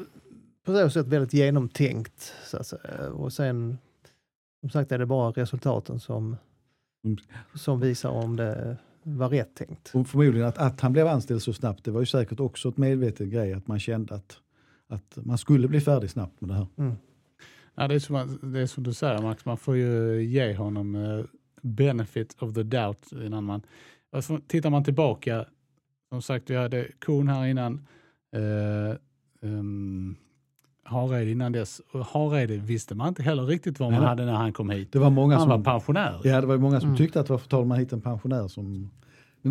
[0.65, 2.34] på så sätt väldigt genomtänkt.
[2.45, 3.10] Så att säga.
[3.13, 3.77] Och sen,
[4.60, 6.36] som sagt är det bara resultaten som,
[7.06, 7.17] Mm.
[7.56, 8.77] som visar om det
[9.15, 9.91] var rätt tänkt.
[9.93, 12.78] Och förmodligen att, att han blev anställd så snabbt, det var ju säkert också ett
[12.78, 14.38] medvetet grej att man kände att,
[14.88, 16.67] att man skulle bli färdig snabbt med det här.
[16.78, 16.96] Mm.
[17.76, 20.96] Ja, det, är som, det är som du säger Max, man får ju ge honom
[20.96, 21.26] eh,
[21.62, 23.62] benefit of the doubt innan man...
[24.12, 25.46] Alltså, tittar man tillbaka,
[26.10, 27.88] som sagt vi hade Kuhn här innan,
[28.36, 28.98] eh,
[29.41, 30.15] um,
[30.84, 31.82] Hareide innan dess.
[31.91, 34.10] Och Hareide visste man inte heller riktigt vad man Nej.
[34.10, 34.91] hade när han kom hit.
[34.91, 36.22] Det var många Han var som, pensionär.
[36.24, 36.98] ja, det var många som Mm.
[36.98, 38.91] tyckte att varför tar man hit en pensionär som...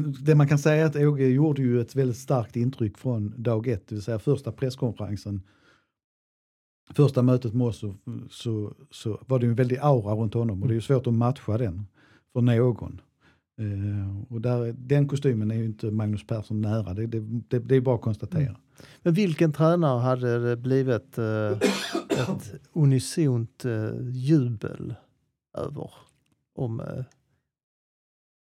[0.02, 3.68] Det man kan säga är att Åge gjorde ju ett väldigt starkt intryck från dag
[3.68, 5.42] ett, det vill säga första presskonferensen.
[6.94, 7.94] Första mötet med oss så,
[8.30, 11.14] så, så var det en väldig aura runt honom och det är ju svårt att
[11.14, 11.86] matcha den
[12.32, 13.00] för någon.
[13.58, 17.76] Eh, och där, den kostymen är ju inte Magnus Persson nära, det, det, det, det
[17.76, 18.56] är bara att konstatera.
[19.02, 21.50] Men vilken tränare hade det blivit eh,
[22.10, 24.94] ett unisont eh, jubel
[25.58, 25.90] över
[26.54, 26.82] om,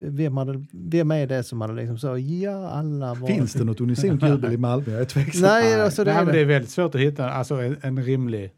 [0.03, 3.29] vem, hade, vem är det som hade liksom så, ja alla var...
[3.29, 4.93] Finns det något unisont jubel i Malmö?
[4.93, 5.43] Jag är tveksam.
[5.43, 6.45] Nej, alltså det Nej, är men det det.
[6.45, 8.53] är väldigt svårt att hitta alltså, en, en, rimlig,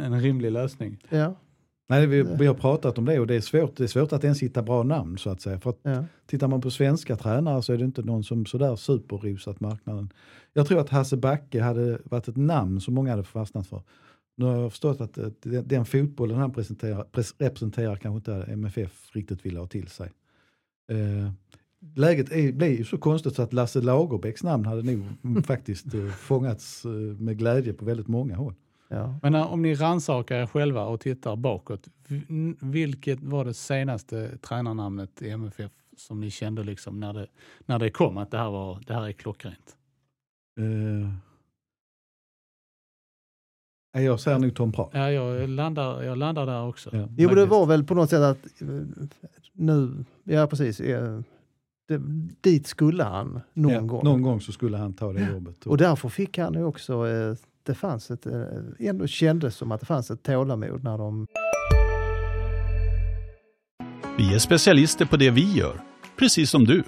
[0.00, 1.04] en rimlig lösning.
[1.08, 1.36] Ja,
[1.90, 4.24] Nej, vi, vi har pratat om det och det är, svårt, det är svårt att
[4.24, 5.60] ens hitta bra namn så att säga.
[5.60, 6.04] För att ja.
[6.26, 10.12] tittar man på svenska tränare så är det inte någon som sådär superrosat marknaden.
[10.52, 13.82] Jag tror att Hasse Backe hade varit ett namn som många hade fastnat för.
[14.36, 18.52] Nu har jag förstått att eh, den, den fotbollen han presenterar, pres, representerar kanske inte
[18.52, 20.10] MFF riktigt vill ha till sig.
[20.90, 21.30] Eh,
[21.94, 25.04] läget är, blir ju så konstigt så att Lasse Lagerbäcks namn hade nog
[25.46, 28.54] faktiskt eh, fångats eh, med glädje på väldigt många håll.
[28.88, 29.18] ja.
[29.22, 31.88] Men när, om ni rannsakar er själva och tittar bakåt,
[32.60, 37.26] vilket var det senaste tränarnamnet i MFF som ni kände liksom när det,
[37.66, 39.76] när det kom att det här, var, det här är klockrent?
[40.60, 41.08] Eh,
[43.94, 44.90] nej, jag säger nog Tom Prahl.
[44.92, 46.90] Ja, jag, landar, jag landar där också.
[46.92, 47.08] Ja.
[47.16, 48.68] Jo, det var väl på något sätt att eh,
[49.60, 51.20] nu, ja precis, eh,
[51.88, 52.00] det,
[52.40, 54.04] dit skulle han någon Ja, gång.
[54.04, 55.66] Någon gång så skulle han ta det jobbet.
[55.66, 57.34] Och därför fick han ju också, eh,
[57.66, 58.42] det fanns ett, eh,
[58.78, 61.26] ändå kändes som att det fanns ett tålamod när de
[64.18, 65.80] Vi är specialister på det vi gör,
[66.18, 66.82] precis som du.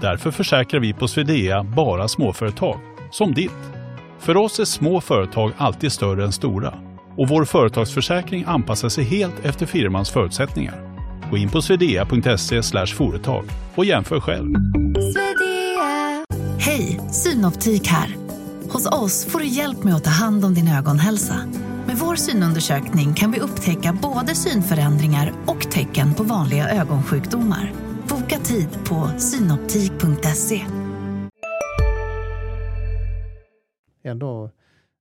[0.00, 2.78] Därför försäkrar vi på Swedea bara småföretag,
[3.12, 3.72] som ditt.
[4.18, 6.74] För oss är små företag alltid större än stora
[7.16, 10.95] och vår företagsförsäkring anpassar sig helt efter firmans förutsättningar.
[11.30, 14.54] Gå in på swedea.se företag och jämför själv.
[16.58, 18.16] Hej, Synoptik här.
[18.72, 21.36] Hos oss får du hjälp med att ta hand om din ögonhälsa.
[21.86, 27.72] Med vår synundersökning kan vi upptäcka både synförändringar och tecken på vanliga ögonsjukdomar.
[28.08, 30.66] Boka tid på synoptik.se.
[34.06, 34.50] ändå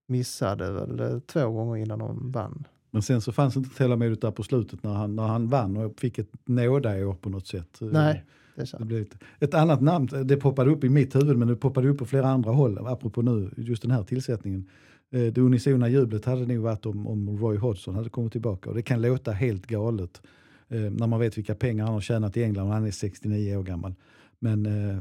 [0.07, 2.67] missade väl två gånger innan de vann.
[2.95, 5.99] Men sen så fanns inte tålamodet där på slutet när han, när han vann och
[5.99, 7.77] fick ett nådeår på något sätt.
[7.79, 8.23] Nej,
[8.55, 8.85] det är Det sant.
[8.85, 11.97] blev ett, ett annat namn, det poppade upp i mitt huvud men det poppade upp
[11.97, 14.69] på flera andra håll, apropå nu, just den här tillsättningen.
[15.11, 18.75] Eh, Det unisona jublet hade nog varit om, om Roy Hodgson hade kommit tillbaka och
[18.75, 20.21] det kan låta helt galet
[20.67, 23.55] eh, när man vet vilka pengar han har tjänat i England och han är 69
[23.55, 23.93] år gammal.
[24.39, 24.99] Men eh,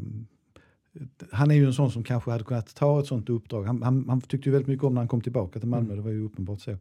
[1.30, 3.64] han är ju en sån som kanske hade kunnat ta ett sånt uppdrag.
[3.64, 6.00] Han, han, han tyckte ju väldigt mycket om när han kom tillbaka till Malmö, det
[6.02, 6.76] var ju uppenbart så.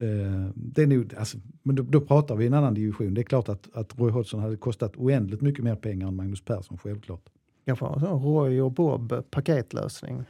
[0.00, 3.14] Eh, det är nog, alltså, men då, då pratar vi en annan division.
[3.14, 6.44] Det är klart att, att Roy Hodgson hade kostat oändligt mycket mer pengar än Magnus
[6.44, 7.24] Persson, självklart.
[7.66, 10.24] Kanske en sån Roy och Bob paketlösning.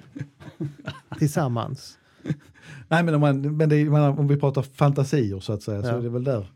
[1.19, 1.99] Tillsammans.
[2.89, 5.93] Nej, men, om, man, men är, om vi pratar fantasier så att säga, så Ja.
[5.99, 6.47] är det väl där.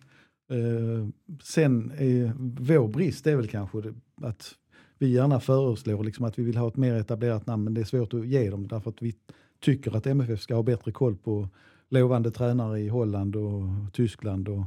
[0.51, 1.09] Eh,
[1.43, 4.55] sen är vår brist är väl kanske det, att
[4.99, 7.85] vi gärna föreslår liksom att vi vill ha ett mer etablerat namn, men det är
[7.85, 9.15] svårt att ge dem därför att vi
[9.61, 11.49] tycker att MFF ska ha bättre koll på
[11.93, 14.65] lovande tränare i Holland och Tyskland och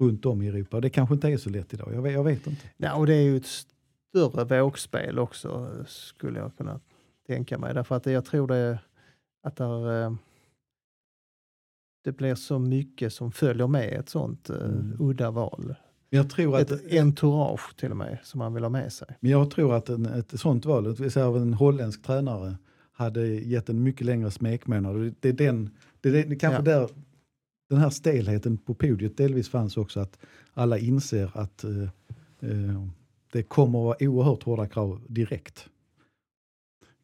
[0.00, 0.80] runt om i Europa.
[0.80, 2.62] Det kanske inte är så lätt idag, jag vet, jag vet inte.
[2.76, 3.46] Ja, och det är ju ett
[4.10, 6.80] större vågspel också skulle jag kunna
[7.26, 7.74] tänka mig.
[7.74, 8.78] Därför att jag tror det
[9.42, 10.12] att där, eh,
[12.04, 14.96] det blir så mycket som följer med ett sånt eh, Mm.
[15.00, 15.74] udda val.
[16.10, 19.08] Jag tror att, Ett entourage till och med som man vill ha med sig.
[19.20, 22.56] Men jag tror att en, ett sånt val, av en holländsk tränare,
[22.92, 25.14] hade gett en mycket längre smekmånad.
[25.20, 25.70] Det är, den,
[26.00, 26.78] det det, det kanske Ja.
[26.78, 26.88] där
[27.70, 30.18] den här stelheten på podiet delvis fanns också, att
[30.54, 31.82] alla inser att eh,
[32.40, 32.84] eh,
[33.32, 35.68] det kommer att vara oerhört hårda krav direkt.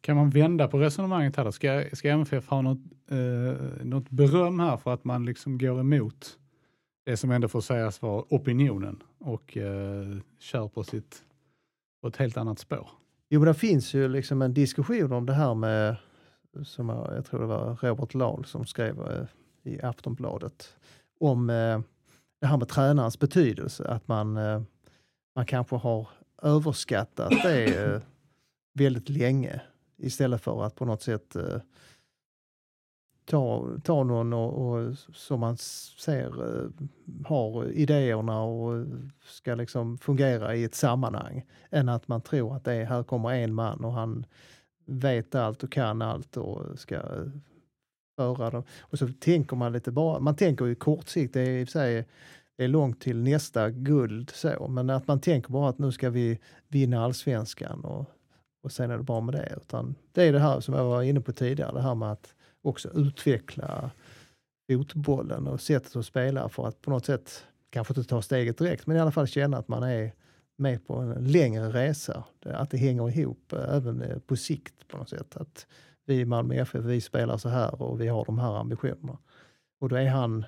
[0.01, 1.51] Kan man vända på resonemanget här då?
[1.51, 2.79] Ska, ska MFF ha något,
[3.11, 6.37] eh, något beröm här för att man liksom går emot
[7.05, 11.23] det som ändå får sägas vara opinionen och eh, kör på, sitt,
[12.01, 12.89] på ett helt annat spår?
[13.29, 15.95] Jo, men det finns ju liksom en diskussion om det här med,
[16.63, 19.25] som jag, jag tror det var Robert Lahl som skrev eh,
[19.73, 20.75] i Aftonbladet,
[21.19, 21.79] om eh,
[22.39, 23.87] det här med tränarens betydelse.
[23.87, 24.61] Att man, eh,
[25.35, 26.07] man kanske har
[26.41, 28.01] överskattat det
[28.73, 29.61] väldigt länge
[29.97, 31.35] istället för att på något sätt
[33.25, 36.31] ta, ta någon och, och som man ser
[37.25, 38.85] har idéerna och
[39.23, 43.33] ska liksom fungera i ett sammanhang än att man tror att det är, här kommer
[43.33, 44.25] en man och han
[44.85, 47.27] vet allt och kan allt och ska eh,
[48.17, 48.63] föra dem.
[48.79, 51.71] Och så tänker man lite bara, man tänker ju kortsiktigt, det är i och för
[51.71, 52.05] sig
[52.57, 56.09] det är långt till nästa guld så, men att man tänker bara att nu ska
[56.09, 58.05] vi vinna allsvenskan och,
[58.63, 59.53] och sen är det bra med det.
[59.57, 62.35] Utan det är det här som jag var inne på tidigare, det här med att
[62.61, 63.91] också utveckla
[64.71, 68.87] fotbollen och sättet att spela för att på något sätt, kanske inte ta steget direkt,
[68.87, 70.11] men i alla fall känna att man är
[70.57, 72.23] med på en längre resa.
[72.45, 75.37] Att det hänger ihop eh, även eh, på sikt på något sätt.
[75.37, 75.67] Att
[76.05, 79.17] vi i Malmö FF, vi spelar så här och vi har de här ambitionerna.
[79.79, 80.45] Och då är han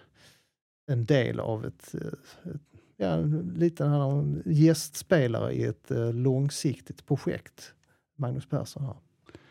[0.91, 2.61] en del av ett, eh, ett
[2.97, 3.17] ja,
[3.55, 7.73] lite han gästspelare i ett långsiktigt projekt.
[8.17, 8.95] Magnus Persson här.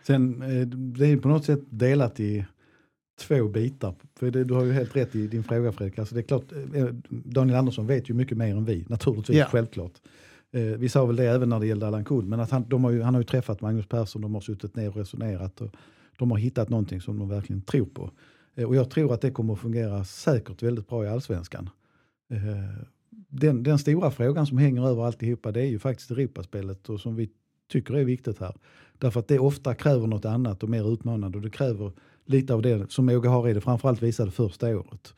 [0.06, 0.38] Sen
[0.98, 2.46] det är på något sätt delat i
[3.20, 3.94] två bitar.
[4.14, 5.98] För det, du har ju helt rätt i din fråga Fredrik.
[5.98, 6.44] Alltså det är klart,
[7.08, 9.46] Daniel Andersson vet ju mycket mer än vi, naturligtvis, Ja.
[9.50, 9.92] självklart.
[10.56, 12.84] Eh, vi sa väl det även när det gällde Allan Kull, men att han, de
[12.84, 15.74] har ju, han har ju träffat Magnus Persson, de har suttit ner och resonerat och
[16.18, 18.10] de har hittat någonting som de verkligen tror på.
[18.54, 21.70] Eh, och jag tror att det kommer att fungera säkert väldigt bra i allsvenskan.
[22.30, 22.86] Eh,
[23.28, 27.16] den, den stora frågan som hänger över alltihopa det är ju faktiskt Europaspelet och som
[27.16, 27.30] vi
[27.72, 28.54] tycker är viktigt här.
[28.98, 31.92] Därför att det ofta kräver något annat och mer utmanande och det kräver
[32.24, 35.14] lite av det som Åge Hareide framförallt visade första året.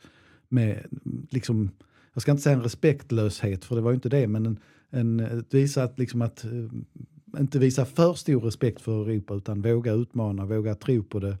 [0.49, 0.85] Med
[1.29, 1.69] liksom,
[2.13, 5.43] jag ska inte säga en respektlöshet för det var ju inte det, men en, en,
[5.49, 10.45] visa att, liksom att eh, inte visa för stor respekt för Europa utan våga utmana,
[10.45, 11.37] våga tro på det.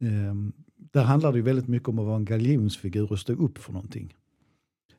[0.00, 3.58] Ehm, där handlar det ju väldigt mycket om att vara en galjonsfigur och stå upp
[3.58, 4.14] för någonting.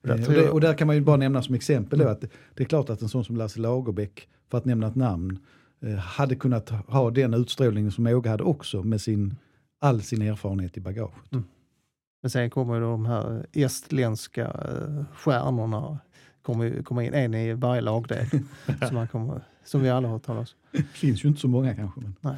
[0.02, 2.22] Där Eh, och, det, och där kan man ju bara nämna som exempel då att
[2.54, 5.40] det, är klart att en sån som Lasse Lagerbäck, för att nämna ett namn,
[5.82, 9.36] eh, hade kunnat ha den utstrålningen som Åge hade också med sin,
[9.80, 11.32] all sin erfarenhet i bagaget.
[12.22, 16.00] Men sen kommer ju de här estländska eh, stjärnorna
[16.48, 18.26] kommer komma in, en i varje lagdel.
[18.88, 20.60] som, man kommer, som vi alla har hört talas om.
[20.72, 22.02] Det finns ju inte så många kanske.
[22.02, 22.16] Men.
[22.22, 22.36] Nej.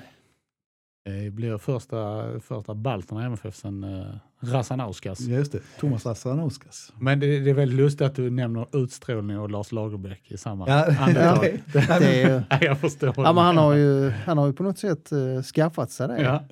[1.05, 5.19] Det blir första, första balterna i MFF sen uh, Rasanauskas.
[5.19, 6.93] Just det, Thomas Rassanauskas.
[6.99, 10.67] Men det, det är väldigt lustigt att du nämner utstrålning och Lars Lagerbäck i samma
[10.67, 11.41] Ja, andetag.
[11.73, 13.13] det- Det är, Nej, jag förstår.
[13.17, 16.21] ja, men han, har ju, han har ju på något sätt eh, skaffat sig det.
[16.21, 16.43] Ja.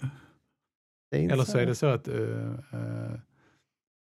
[1.11, 2.15] det Eller så är det så att, eh,
[2.73, 3.11] eh,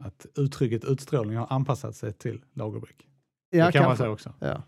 [0.04, 3.06] att uttrycket utstrålning har anpassat sig till Lagerbäck.
[3.50, 4.04] Ja, det kan man kanske.
[4.04, 4.34] säga också.
[4.40, 4.64] Ja.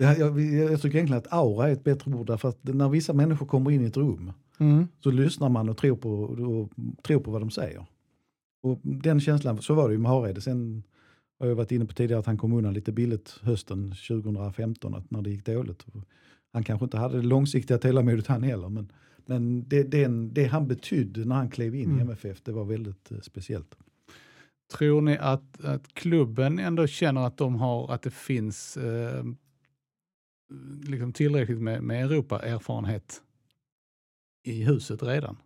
[0.00, 3.12] Ja, jag, jag tycker egentligen att aura är ett bättre ord därför att när vissa
[3.12, 4.88] människor kommer in i ett rum Mm.
[5.00, 6.70] så lyssnar man och tror på, och
[7.02, 7.86] tror på vad de säger.
[8.62, 10.40] Och den känslan, så var det ju med Hareide.
[10.40, 10.82] Sen
[11.40, 15.10] har jag varit inne på tidigare att han kom undan lite billigt hösten 2015 att
[15.10, 15.86] när det gick dåligt.
[16.52, 18.92] Han kanske inte hade det långsiktiga tålamodet han heller men,
[19.26, 22.00] men det, den, det han betydde när han klev in i Mm.
[22.00, 23.76] MFF det var väldigt eh, speciellt.
[24.72, 29.24] Tror ni att, att klubben ändå känner att de har, att det finns eh,
[30.82, 33.22] liksom tillräckligt med, med Europa-erfarenhet
[34.44, 35.36] i huset redan?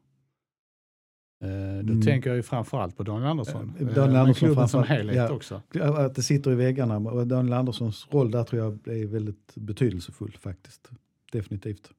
[1.42, 1.48] Eh,
[1.84, 2.02] då Mm.
[2.02, 3.74] tänker jag ju framförallt på Daniel Andersson.
[3.76, 5.30] Eh, Eh, Daniel men Andersson klubben som helhet ja.
[5.32, 5.62] också.
[5.80, 10.36] Att det sitter i väggarna och Daniel Anderssons roll där tror jag är väldigt betydelsefull
[10.40, 10.90] faktiskt.
[11.32, 11.90] Definitivt.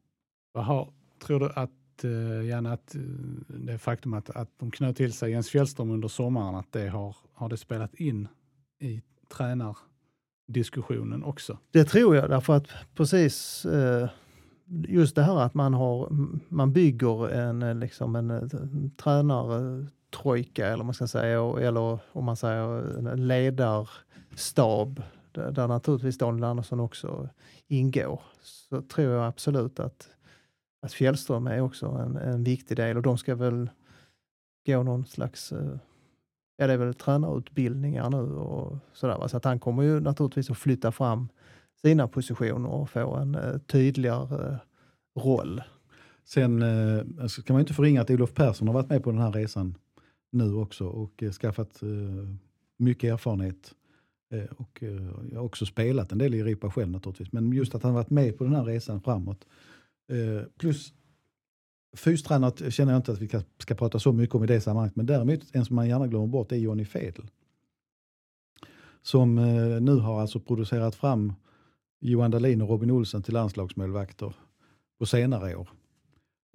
[0.51, 3.01] Vad har, tror du att, att eh, Janne, att eh,
[3.47, 7.15] det faktum att, att de knöt till sig Jens Fjällström under sommaren, att det har,
[7.33, 8.27] har det spelat in
[8.79, 9.01] i
[9.37, 11.57] tränardiskussionen också?
[11.71, 14.09] Det tror jag, därför att precis eh,
[14.87, 16.07] just det här att man, har,
[16.49, 18.49] man bygger en, liksom en,
[18.97, 25.01] tränartrojka, eller man ska säga, eller om man säger en ledarstab,
[25.31, 27.29] där naturligtvis Daniel Andersson också
[27.67, 30.09] ingår, så tror jag absolut att,
[30.83, 33.69] att Fjällström är också en, en viktig del och de ska väl
[34.65, 35.77] gå någon slags eh,
[36.57, 39.27] Ja, det är väl tränarutbildningar nu och sådär.
[39.27, 41.27] Så att han kommer ju naturligtvis att flytta fram
[41.81, 44.57] sina positioner och få en eh, tydligare eh,
[45.21, 45.61] roll.
[46.25, 49.11] Sen eh, alltså kan man ju inte förringa att Olof Persson har varit med på
[49.11, 49.77] den här resan
[50.31, 51.81] nu också och skaffat
[52.77, 53.73] mycket erfarenhet.
[54.57, 54.83] Och
[55.31, 57.31] jag har också spelat en del i Europa själv naturligtvis.
[57.31, 59.45] Men just att han varit med på den här resan framåt.
[60.09, 60.93] Eh, plus
[61.95, 64.95] fystränare känner jag inte att vi ska, ska prata så mycket om i det sammanhanget.
[64.95, 67.29] Men däremot en som man gärna glömmer bort är Johnny Fedel.
[69.01, 71.33] Som eh, nu har alltså producerat fram
[71.99, 74.35] Johan Dahlin och Robin Olsen till landslagsmålvakter
[74.99, 75.69] på senare år.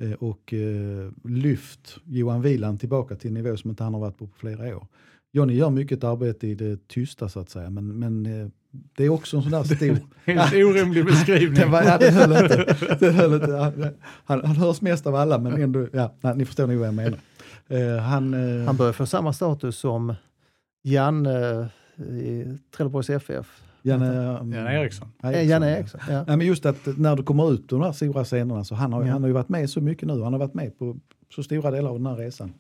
[0.03, 4.19] Eh, och eh, lyft Johan Wieland tillbaka till en nivå som inte han har varit
[4.19, 4.87] på på flera år.
[5.33, 9.09] Johnny gör mycket arbete i det tysta så att säga, men, men eh, det är
[9.09, 9.99] också en sån där stor...
[10.25, 11.71] Helt orimlig beskrivning.
[11.71, 12.77] Var, ja, den höll inte.
[13.01, 13.53] Den höll inte.
[14.25, 16.95] Han, han, hörs mest av alla, men ändå, ja, nej, ni förstår nog vad jag
[16.95, 17.19] menar.
[17.69, 20.14] Eh, han, eh, Han börjar få samma status som
[20.83, 22.45] Janne i
[22.77, 23.62] Trelleborgs FF.
[23.83, 24.07] Janne,
[24.57, 25.09] Janne Eriksson.
[25.23, 26.01] Eh, Janne Eriksson.
[26.09, 26.25] Ja.
[26.27, 29.05] Nej, men just att när du kommer ut de här stora scenerna så han har,
[29.05, 29.12] Ja.
[29.12, 30.23] han har ju varit med så mycket nu.
[30.23, 30.97] Han har varit med på
[31.35, 32.53] så stora delar av den här resan.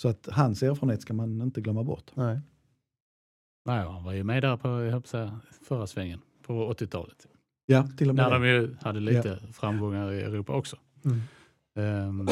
[0.00, 2.10] Så att hans erfarenhet ska man inte glömma bort.
[2.14, 2.40] Nej.
[3.64, 7.26] Nej, han var ju med där på jag säga, förra svängen på 80-talet.
[7.66, 10.76] Ja, till och med När de ju hade lite framgångar i Europa också.
[11.04, 12.08] Mm.
[12.08, 12.26] Um,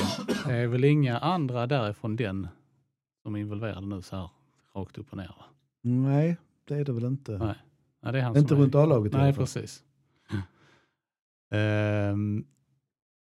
[0.47, 2.49] det är väl inga andra därifrån den
[3.23, 4.31] som är involverade nu så här
[4.75, 5.35] rakt upp och ner?
[5.39, 5.45] Va?
[5.83, 7.39] Nej, det är det väl inte.
[7.39, 7.55] Nej.
[8.03, 8.79] Nej, det är han Inte som runt är...
[8.79, 9.45] A-laget Nej, alla fall.
[9.45, 9.85] precis.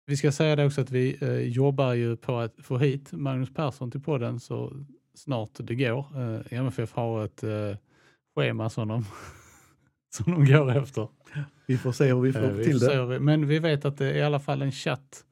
[0.06, 3.54] Vi ska säga det också att vi eh, jobbar ju på att få hit Magnus
[3.54, 4.74] Persson till podden så
[5.14, 6.20] snart det går.
[6.20, 7.78] Uh, MFF har ett eh,
[8.36, 9.06] schema som de
[10.16, 11.08] som de går efter.
[11.66, 13.06] Vi får se hur vi får Eh, vi till får se det.
[13.06, 15.26] vi- Men vi vet att det är i alla fall en chatt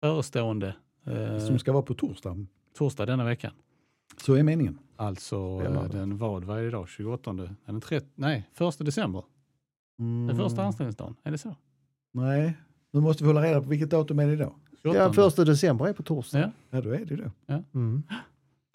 [0.00, 0.74] förestående
[1.06, 2.46] eh, Som ska vara på torsdag.
[2.78, 3.52] torsdag denna veckan.
[4.16, 4.78] Så är meningen.
[4.96, 6.88] Alltså eh, den vad, vad är det idag?
[6.88, 7.30] 28?
[7.30, 8.06] Är den 30?
[8.14, 9.24] Nej, 1 december.
[9.98, 10.26] Mm.
[10.26, 11.16] Den första anställningsdagen.
[11.22, 11.56] Är det så?
[12.12, 12.56] Nej,
[12.92, 14.54] nu måste vi hålla reda på vilket datum är det då?
[14.82, 14.98] 28.
[14.98, 16.38] Ja, första december är på torsdag.
[16.40, 16.50] Ja.
[16.70, 17.30] Ja, då är det då.
[17.74, 18.02] Mm.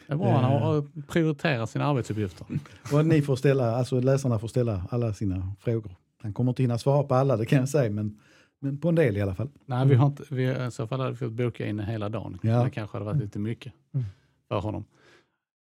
[0.08, 0.60] Det är bra, han Eh.
[0.60, 2.47] har prioriterat sina arbetsuppgifter.
[2.93, 5.95] Och ni får ställa, alltså läsarna får ställa alla sina frågor.
[6.21, 8.19] Han kommer inte hinna svara på alla, det kan jag säga, men,
[8.62, 9.49] men på en del i alla fall.
[9.65, 12.39] Nej, vi har inte, vi, i så fall hade vi fått boka in hela dagen.
[12.41, 12.63] Ja.
[12.63, 14.06] Det kanske hade varit lite mycket Mm.
[14.47, 14.86] för honom.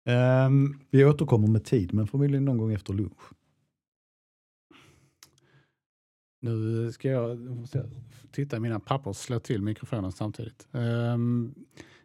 [0.09, 3.19] Ehm, Vi återkommer med tid, men förmodligen någon gång efter lunch.
[6.41, 7.39] Nu ska jag
[8.31, 10.69] titta i mina papper och slå till mikrofonen samtidigt.
[10.73, 11.55] Ehm,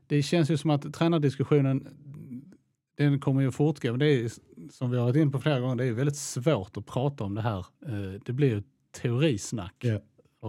[0.08, 1.88] det känns ju som att tränardiskussionen
[2.98, 3.92] den kommer ju fortgå.
[3.92, 4.32] Men det är,
[4.72, 7.36] som vi har varit inne på flera gånger, det är väldigt svårt att prata om
[7.36, 7.66] det här.
[7.86, 8.64] Eh, det blir ju
[9.02, 9.76] teorisnack.
[9.80, 10.00] Ja.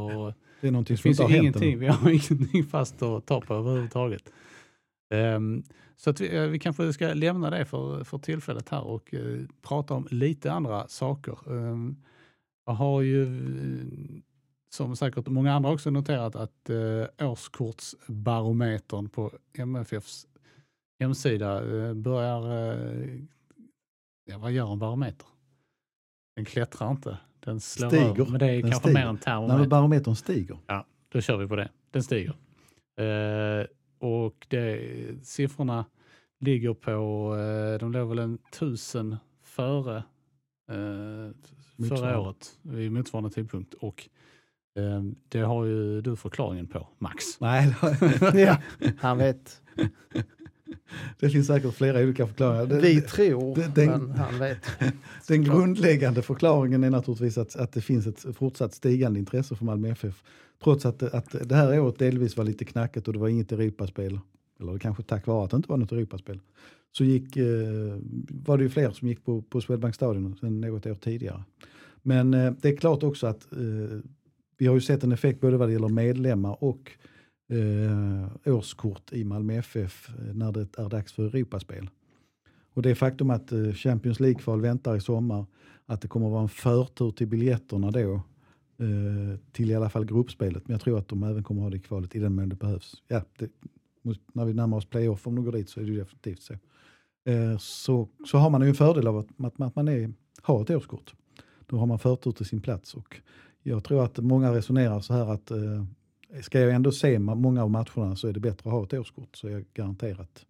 [0.00, 3.26] Och Det är någonting som finns inte ju har hänt vi har ingenting fast att
[3.26, 4.32] ta på överhuvudtaget.
[5.10, 5.62] Ehm,
[5.96, 9.94] så att vi, vi kanske ska lämna det för, för tillfället här och eh, prata
[9.94, 11.38] om lite andra saker.
[11.46, 11.96] Um,
[12.66, 13.86] jag har ju, eh,
[14.70, 20.26] som säkert många andra också noterat, att uh, årskortsbarometern på MFFs
[21.00, 23.18] hemsida eh, börjar, eh,
[24.24, 25.26] ja vad gör en barometer?
[26.36, 28.04] Den klättrar inte, den slår Stiger.
[28.10, 28.94] över, men det är Den kanske stiger.
[28.94, 29.58] mer en Nej, termometer.
[29.58, 30.58] men barometern stiger.
[31.08, 31.68] Då kör vi på det.
[31.90, 32.34] Den stiger.
[33.00, 33.66] Eh,
[33.98, 34.80] och det,
[35.22, 35.84] siffrorna
[36.40, 36.90] ligger på,
[37.36, 39.96] eh, de låg väl en tusen före
[40.70, 41.30] eh,
[41.88, 43.74] förra året vid motsvarande tidpunkt.
[43.74, 44.08] Och
[44.76, 47.40] eh, det har ju du förklaringen på, Max.
[47.40, 47.74] Nej,
[48.34, 48.56] Ja,
[48.98, 49.60] han vet.
[51.18, 52.66] det finns säkert flera olika förklaringar.
[52.66, 54.66] Det- Vi tror, det- den- men han vet.
[55.28, 59.88] Den grundläggande förklaringen är naturligtvis att, att det finns ett fortsatt stigande intresse för Malmö
[59.88, 60.22] FF.
[60.64, 64.18] Trots att, att det här året delvis var lite knackigt och det var inget Europaspel,
[64.60, 66.40] eller kanske tack vare att det inte var något Europaspel,
[66.92, 67.98] så gick, eh,
[68.30, 71.44] var det ju fler som gick på, på Swedbank Stadion än något år tidigare.
[72.02, 73.98] Men eh, det är klart också att eh,
[74.58, 76.92] vi har ju sett en effekt både vad det gäller medlemmar och
[77.52, 81.90] eh, årskort i Malmö FF eh, när det är dags för Europaspel.
[82.74, 85.46] Och det faktum att eh, Champions League-kval väntar i sommar,
[85.86, 88.14] att det kommer att vara en förtur till biljetterna då,
[88.78, 90.68] eh, till i alla fall gruppspelet.
[90.68, 92.48] Men jag tror att de även kommer att ha det i kvalet i den mån
[92.48, 93.02] det behövs.
[93.08, 93.50] Ja, det,
[94.32, 96.54] när vi närmar oss playoff, om de går dit så är det ju definitivt så.
[97.24, 100.70] Eh, så, så har man ju en fördel av att, att, man är, har ett
[100.70, 101.14] årskort.
[101.66, 102.94] Då har man förtur till sin plats.
[102.94, 103.20] Och
[103.62, 105.84] jag tror att många resonerar så här att eh,
[106.42, 109.36] ska jag ändå se många av matcherna så är det bättre att ha ett årskort.
[109.36, 110.46] Så är jag garanterat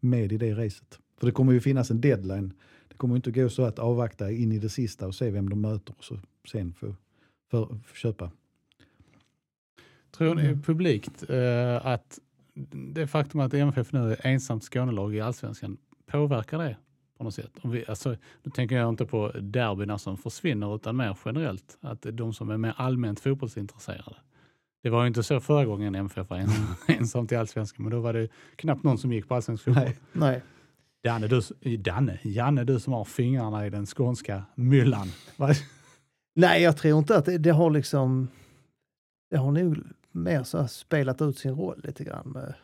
[0.00, 0.98] med i det racet.
[1.18, 2.52] För det kommer ju finnas en deadline.
[2.88, 5.60] Det kommer inte gå så att avvakta in i det sista och se vem de
[5.60, 6.18] möter och så
[6.52, 6.94] sen få
[7.50, 8.30] för, för köpa.
[10.16, 10.62] Tror ni Mm.
[10.62, 12.18] publikt eh, att
[12.94, 16.76] det faktum att MFF nu är ensamt Skånelag i allsvenskan, påverkar det
[17.18, 17.50] på något sätt?
[17.62, 22.06] Om vi, alltså, nu tänker jag inte på derbyna som försvinner utan mer generellt, att
[22.12, 24.16] de som är mer allmänt fotbollsintresserade.
[24.82, 26.48] Det var ju inte så förra gången MFF var en-
[26.98, 29.84] ensamt i allsvenskan, men då var det knappt någon som gick på allsvensk fotboll.
[29.84, 29.96] Nej.
[30.12, 30.42] Nej.
[31.04, 31.40] Danne, du,
[31.76, 35.08] Danne, Janne, du som har fingrarna i den skånska myllan.
[36.34, 38.28] Nej, jag tror inte att det, det har liksom...
[39.30, 39.76] Det har nog
[40.16, 42.28] mer så här spelat ut sin roll lite grann.
[42.28, 42.54] Med,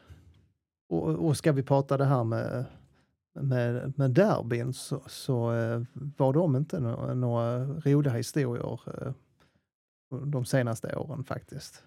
[0.88, 2.64] och, och ska vi prata det här med,
[3.40, 9.12] med, med derbyn så, så eh, var de inte några, några roliga historier eh,
[10.24, 11.82] de senaste åren faktiskt.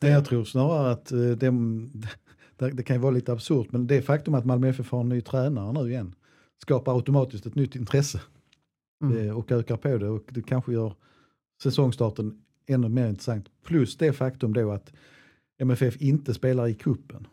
[0.00, 1.50] Nej, jag tror snarare att eh, det,
[2.56, 5.08] det, det kan ju vara lite absurt, men det faktum att Malmö FF har en
[5.08, 6.14] ny tränare nu igen
[6.62, 8.20] skapar automatiskt ett nytt intresse
[9.02, 9.36] Mm.
[9.36, 10.94] och ökar på det och det kanske gör
[11.62, 13.48] säsongstarten ännu mer intressant.
[13.64, 14.92] Plus det faktum då att
[15.58, 17.26] MFF inte spelar i kuppen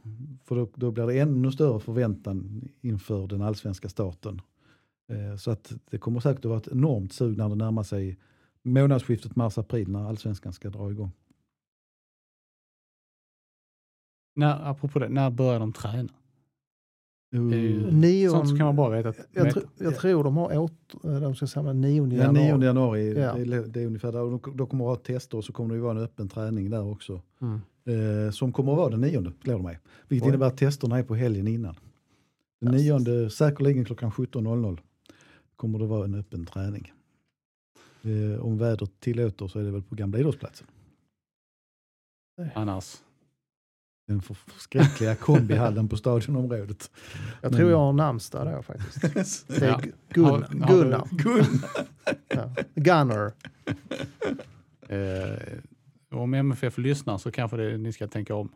[0.43, 4.41] För då, då blir det ännu större förväntan inför den allsvenska starten.
[5.09, 8.19] Eh, så att det kommer säkert att vara ett enormt sug när det närmar sig
[8.63, 11.11] månadsskiftet mars-april när allsvenskan ska dra igång.
[14.35, 16.13] När, apropå det, när börjar de träna?
[17.35, 19.09] Uh, Nion, Sånt kan man bara veta.
[19.09, 22.57] Att, jag, tr- jag tror de har åter, de ska samla 9 Den januari.
[22.57, 23.33] 9 januari, Ja.
[23.33, 24.21] det, är, det är ungefär där.
[24.21, 26.69] Och då, kommer att ha tester och så kommer det ju vara en öppen träning
[26.69, 27.21] där också.
[27.41, 27.61] Mm.
[28.25, 29.79] Eh, som kommer att vara den 9, gläder mig.
[30.07, 30.29] Vilket Oj.
[30.29, 31.75] innebär att testerna är på helgen innan.
[32.61, 33.07] Den Fantastiskt.
[33.07, 34.79] 9, säkerligen klockan 17.00,
[35.55, 36.93] kommer det vara en öppen träning.
[38.03, 40.67] Eh, om vädret tillåter så är det väl på gamla idrottsplatsen.
[42.55, 42.97] Annars.
[44.09, 46.91] Den för- förskräckliga kombihallen på stadionområdet.
[47.41, 49.47] Jag tror jag har namnsdag då faktiskt.
[49.59, 49.81] Det är Ja.
[50.13, 51.07] Gun- Gunnar.
[51.11, 51.47] Gunnar.
[52.27, 52.55] Ja.
[52.75, 53.31] Gunner.
[54.87, 55.57] Eh,
[56.11, 58.49] om MFF lyssnar så kanske det, ni ska tänka om.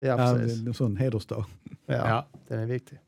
[0.00, 0.62] Ja, Ja, det precis.
[0.62, 1.44] är en sån hedersdag.
[1.86, 2.26] Ja, Ja.
[2.48, 2.98] Den är viktig.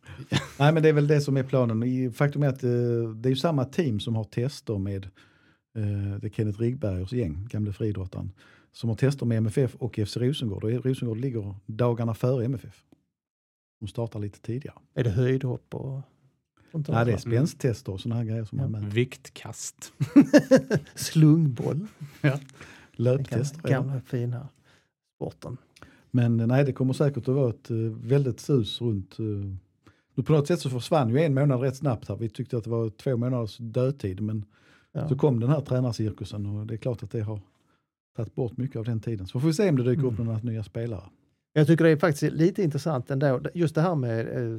[0.59, 2.13] Nej men det är väl det som är planen.
[2.13, 2.71] Faktum är att eh,
[3.17, 5.05] det är ju samma team som har tester med
[5.77, 8.33] eh, det Kenneth Rigbergers gäng, gamle friidrottaren,
[8.73, 10.65] som har tester med MFF och FC Rosengård.
[10.65, 12.85] Och Rosengård ligger dagarna före MFF.
[13.81, 14.77] De startar lite tidigare.
[14.95, 16.01] Är det höjdhopp och
[16.73, 16.89] sånt?
[16.89, 17.17] Nej, det är där?
[17.21, 18.69] spänstester och sådana här grejer som Ja.
[18.69, 18.95] man mäter.
[18.95, 19.93] Viktkast.
[20.95, 21.87] Slungboll.
[22.21, 22.39] Den
[22.93, 23.59] Löptester.
[23.63, 24.49] gamla, gamla fina
[25.17, 25.57] sporten.
[26.11, 29.19] Men eh, nej, det kommer säkert att vara ett eh, väldigt sus runt.
[29.19, 29.25] eh,
[30.15, 32.17] nu på något sätt så försvann ju en månad rätt snabbt här.
[32.17, 34.45] Vi tyckte att det var två månaders dödtid, men
[34.93, 35.09] Ja.
[35.09, 37.41] så kom den här tränarcirkusen och det är klart att det har
[38.19, 39.27] tagit bort mycket av den tiden.
[39.27, 41.05] Så får vi se om det dyker upp några nya spelare.
[41.53, 44.55] Jag tycker det är faktiskt lite intressant ändå, just det här med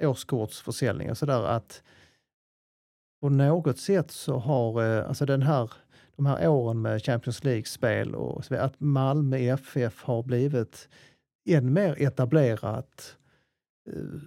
[0.00, 1.82] eh, årskortsförsäljning och sådär att
[3.20, 5.70] på något sätt så har eh, alltså den här,
[6.16, 10.88] de här åren med Champions League-spel och så vidare, att Malmö FF har blivit
[11.48, 13.16] än mer etablerat
[13.90, 14.20] eh,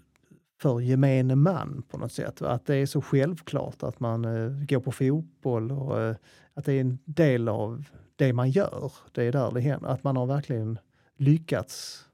[0.61, 2.41] för gemene man på något sätt.
[2.41, 6.15] Att det är så självklart att man eh, går på fotboll och eh,
[6.53, 7.85] att det är en del av
[8.15, 8.91] det man gör.
[9.11, 9.89] Det är där det händer.
[9.89, 10.79] Att man har verkligen
[11.17, 12.05] lyckats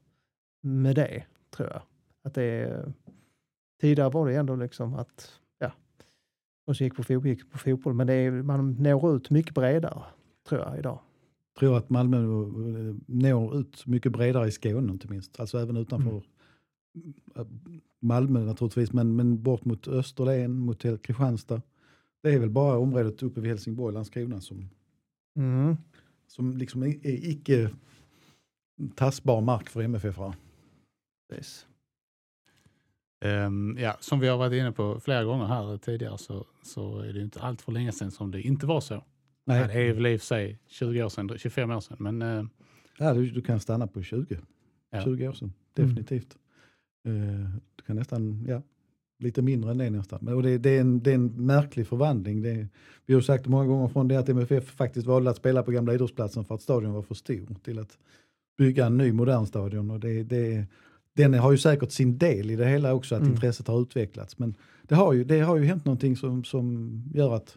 [0.60, 1.82] med det, tror jag.
[2.24, 2.92] Att det är,
[3.80, 5.72] tidigare var det ändå liksom att, ja,
[6.66, 9.54] de som gick på fotboll gick på fotboll, men det är, man når ut mycket
[9.54, 10.02] bredare,
[10.48, 10.98] tror jag, idag.
[11.58, 12.18] tror att Malmö
[13.06, 15.40] når ut mycket bredare i Skåne inte minst.
[15.40, 16.22] Alltså även utanför
[17.36, 17.46] eh,
[18.00, 21.62] Malmö naturligtvis, men, men bort mot Österlen, mot Kristianstad.
[22.22, 24.68] Det är väl bara området uppe vid Helsingborg, Landskrona som,
[25.36, 25.76] Mm.
[26.32, 27.70] Som liksom är, är icke
[28.94, 30.18] tassbar mark för MFF.
[31.30, 31.66] Precis.
[33.24, 37.12] Ehm, ja, som vi har varit inne på flera gånger här tidigare så, så är
[37.12, 39.04] det inte allt för länge sedan som det inte var så.
[39.44, 42.22] Ja, det är väl i och för sig 20 år sedan, 25 år sedan, men
[42.22, 42.44] eh,
[42.98, 44.38] Ja, du, du kan stanna på 20,
[44.90, 45.04] Ja.
[45.04, 46.36] 20 år sedan, definitivt.
[47.06, 48.62] Eh, du kan nästan, ja,
[49.22, 50.28] lite mindre än det nästan.
[50.28, 52.42] Och det, det, är en, det är en märklig förvandling.
[52.42, 52.68] Det
[53.06, 55.94] vi har sagt många gånger från det att MFF faktiskt valde att spela på gamla
[55.94, 57.98] idrottsplatsen för att stadion var för stor till att
[58.58, 59.90] bygga en ny modern stadion.
[59.90, 60.66] Och det, det,
[61.16, 63.32] den har ju säkert sin del i det hela också, att Mm.
[63.34, 64.38] intresset har utvecklats.
[64.38, 67.56] Men det har ju, det har ju hänt någonting som, som gör att,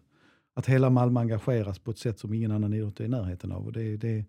[0.55, 3.65] att hela Malmö engageras på ett sätt som ingen annan idrott är i närheten av.
[3.65, 4.25] Och det, det,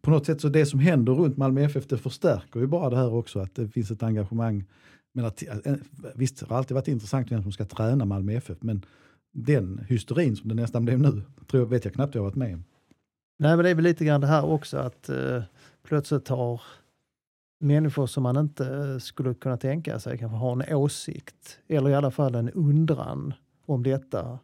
[0.00, 2.96] på något sätt så det som händer runt Malmö FF det förstärker ju bara det
[2.96, 4.64] här också att det finns ett engagemang.
[5.16, 5.74] Men att, eh,
[6.14, 8.84] visst, det har alltid varit intressant vem som ska träna Malmö FF men
[9.32, 12.36] den hysterin som det nästan blev nu tror jag, vet jag knappt jag har varit
[12.36, 12.64] med om.
[13.38, 15.42] Nej, men det är väl lite grann det här också att eh,
[15.82, 16.60] plötsligt har
[17.60, 21.94] människor som man inte eh, skulle kunna tänka sig kanske har en åsikt eller i
[21.94, 23.34] alla fall en undran
[23.66, 24.38] om detta.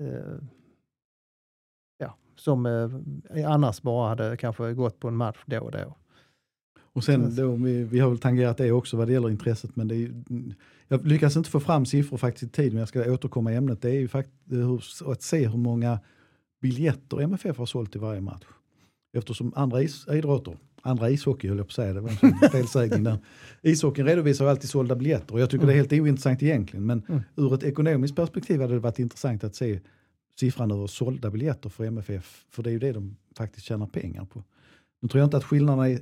[0.00, 0.38] Eh,
[1.98, 5.94] ja, som eh, annars bara hade kanske gått på en match då och då.
[6.94, 9.88] Och sen då, vi, vi har väl tangerat det också vad det gäller intresset men
[9.88, 10.12] det är,
[10.88, 13.82] jag lyckas inte få fram siffror faktiskt i tid men jag ska återkomma i ämnet.
[13.82, 15.98] Det är ju faktiskt att se hur många
[16.62, 18.44] biljetter MFF har sålt i varje match.
[19.16, 23.04] Eftersom andra is, idrotter, andra ishockey höll jag på att säga, det var en felsägning
[23.04, 23.18] där.
[23.62, 27.02] Ishockeyn redovisar ju alltid sålda biljetter och jag tycker det är helt ointressant egentligen men
[27.08, 27.20] Mm.
[27.36, 29.80] ur ett ekonomiskt perspektiv hade det varit intressant att se
[30.40, 34.24] siffran över sålda biljetter för MFF för det är ju det de faktiskt tjänar pengar
[34.24, 34.44] på.
[35.02, 35.98] Nu tror jag inte att skillnaderna är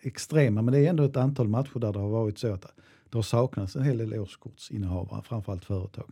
[0.00, 2.62] extrema men det är ändå ett antal matcher där det har varit så att
[3.10, 6.10] det har saknats en hel del årskortsinnehavare, framförallt företag.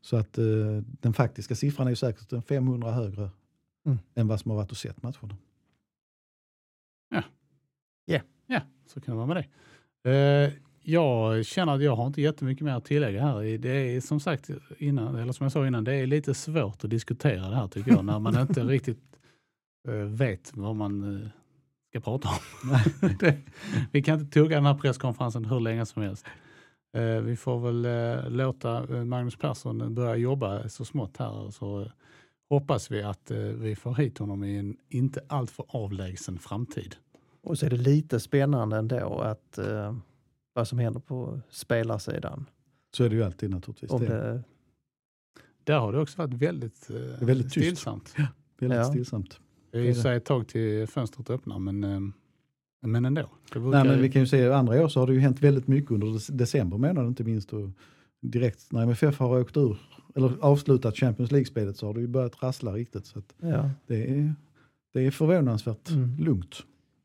[0.00, 0.44] Så att eh,
[0.82, 3.30] den faktiska siffran är ju säkert en 500 högre
[3.86, 3.98] Mm.
[4.14, 5.36] än vad som har varit och sett matcherna.
[8.46, 9.44] ja, så kan det vara med
[10.02, 10.10] det.
[10.10, 10.52] Eh,
[10.82, 13.58] jag känner att jag har inte jättemycket mer att tillägga här.
[13.58, 16.90] Det är som sagt innan, eller som jag sa innan, det är lite svårt att
[16.90, 19.18] diskutera det här tycker jag, när man inte riktigt
[19.88, 21.28] eh, vet vad man eh,
[22.00, 22.78] ska prata om.
[23.20, 23.38] det,
[23.92, 26.26] vi kan inte tugga den här presskonferensen hur länge som helst.
[26.96, 31.80] Eh, vi får väl eh, låta eh, Magnus Persson börja jobba så smått här så
[31.80, 31.90] eh,
[32.50, 36.96] hoppas vi att eh, vi får hit honom i en inte alltför avlägsen framtid.
[37.42, 39.96] Och så är det lite spännande ändå att eh,
[40.52, 42.46] vad som händer på spelarsidan.
[42.96, 43.90] Så är det ju alltid naturligtvis.
[43.90, 44.42] Om det är det,
[45.64, 46.90] Där har det också varit väldigt,
[47.20, 48.14] väldigt stillsamt.
[48.58, 48.84] väldigt ja.
[48.84, 49.40] stillsamt.
[49.70, 52.00] Det är ju så ett tag till fönstret öppnar, men, eh,
[52.80, 53.30] men ändå.
[53.54, 55.90] Nej, men vi kan ju se andra år så har det ju hänt väldigt mycket
[55.90, 57.52] under dec- december månad inte minst.
[57.52, 57.70] Och
[58.20, 59.78] direkt när MFF har åkt ur,
[60.14, 63.06] eller avslutat Champions League-spelet så har det ju börjat rassla riktigt.
[63.06, 63.70] Så att ja.
[63.86, 64.34] det, är,
[64.92, 66.16] det är förvånansvärt Mm.
[66.18, 66.56] lugnt.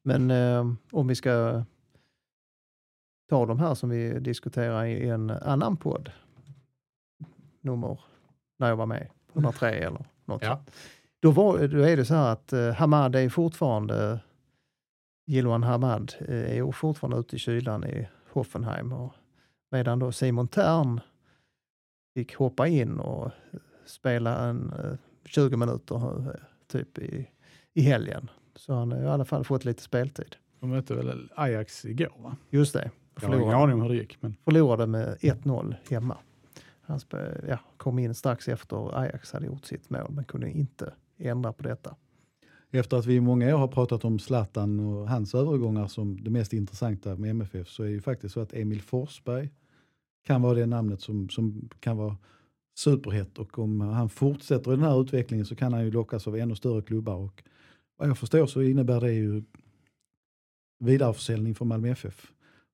[0.03, 1.63] Men eh, om vi ska
[3.29, 6.11] ta de här som vi diskuterar i en annan podd,
[7.61, 7.99] nummer,
[8.59, 10.41] när jag var med 103 eller något.
[10.43, 10.63] Ja.
[11.23, 14.19] Då, var, då är det så här att eh, Hamad är fortfarande,
[15.25, 18.93] Gilwan Hamad eh, är fortfarande ute i kylan i Hoffenheim.
[18.93, 19.13] Och,
[19.71, 20.99] medan då Simon Tern
[22.13, 23.31] fick hoppa in och
[23.85, 27.29] spela en eh, 20 minuter eh, typ i,
[27.73, 28.29] i helgen.
[28.55, 30.35] Så han har i alla fall fått lite speltid.
[30.59, 32.37] De mötte väl Ajax igår va?
[32.49, 32.91] Just det.
[33.15, 34.21] Jag har ingen Förlorade, aning om hur det gick.
[34.21, 34.35] Men...
[34.43, 36.17] förlorade med 1-0 hemma.
[36.81, 36.99] Han
[37.47, 40.93] ja, kom in strax efter Ajax hade gjort sitt mål men kunde inte
[41.23, 41.95] ändra på detta.
[42.71, 46.29] Efter att vi i många år har pratat om Zlatan och hans övergångar som det
[46.29, 49.49] mest intressanta med MFF så är det ju faktiskt så att Emil Forsberg
[50.25, 52.17] kan vara det namnet som, som kan vara
[52.77, 56.37] superhett och om han fortsätter i den här utvecklingen så kan han ju lockas av
[56.37, 57.43] ännu större klubbar och
[57.97, 59.43] vad jag förstår så innebär det ju
[60.79, 62.31] vidareförsäljning för Malmö FF.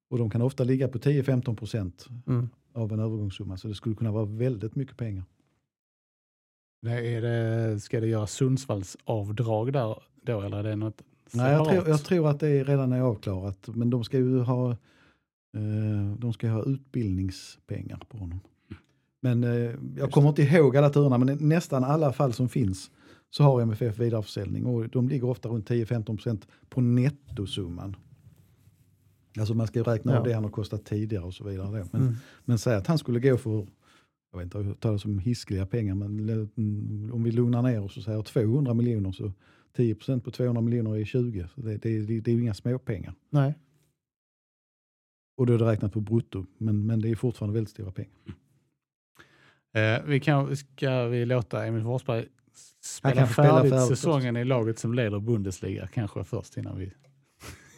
[0.10, 2.50] Och de kan ofta ligga på 10-15 procent Mm.
[2.74, 5.24] av en övergångssumma så det skulle kunna vara väldigt mycket pengar.
[6.86, 11.02] Är det, ska det göras Sundsvalls avdrag där då eller är det något
[11.34, 14.72] Nej, jag, tror, jag tror att det redan är avklarat men de ska ju ha,
[14.72, 18.40] eh, de ska ha utbildningspengar på honom.
[19.22, 22.92] Men eh, jag kommer inte ihåg alla turerna men nästan alla fall som finns
[23.30, 27.96] så har MFF vidareförsäljning och de ligger ofta runt 10-15% på nettosumman.
[29.40, 30.18] Alltså man ska ju räkna Ja.
[30.18, 31.86] av det han har kostat tidigare och så vidare.
[31.92, 32.16] Men, Mm.
[32.46, 33.68] men säg att han skulle gå för,
[34.32, 37.62] jag vet inte om jag tar det som hiskeliga pengar, men mm, om vi lugnar
[37.62, 39.32] ner oss och säger 200 miljoner så
[39.78, 41.48] 10% på 200 miljoner är 20.
[41.56, 43.14] Så det, det, det, det är ju inga småpengar.
[43.30, 43.54] Nej.
[45.38, 48.12] Och då är det räknat på brutto, men, men det är fortfarande väldigt stora pengar.
[49.74, 52.26] Eh, vi kan, ska vi låta Emil Forsberg
[52.84, 56.94] spela få spela färdigt färdigt säsongen i laget som leder Bundesliga kanske först innan vi,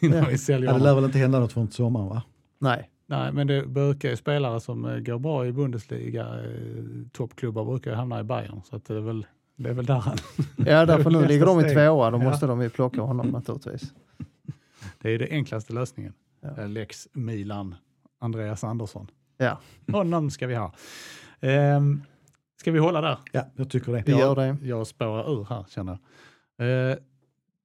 [0.00, 0.26] innan Ja.
[0.30, 2.22] vi säljer Ja, det lär väl inte hända något från sommaren va?
[2.58, 2.90] Nej.
[3.12, 7.90] Nej, men det brukar ju spelare som eh, går bra i Bundesliga, eh, toppklubbar brukar
[7.90, 8.62] ju hamna i Bayern.
[8.64, 10.16] Så att det, är väl, det är väl där han...
[10.66, 12.10] Ja, därför nu ligger de i tvåa.
[12.10, 12.22] Då Ja.
[12.24, 13.92] måste de ju plocka honom naturligtvis.
[14.98, 16.12] Det är den enklaste lösningen.
[16.40, 16.62] Ja.
[16.62, 17.74] Eh, Lex Milan,
[18.20, 19.06] Andreas Andersson.
[19.36, 19.60] Ja,
[19.92, 20.72] Honom ska vi ha.
[21.40, 22.02] Ehm,
[22.60, 23.18] ska vi hålla där?
[23.32, 24.02] Ja, jag tycker det.
[24.06, 24.56] vi gör det.
[24.62, 25.98] Jag spårar ur här känner
[26.56, 26.90] jag.
[26.90, 26.96] Eh,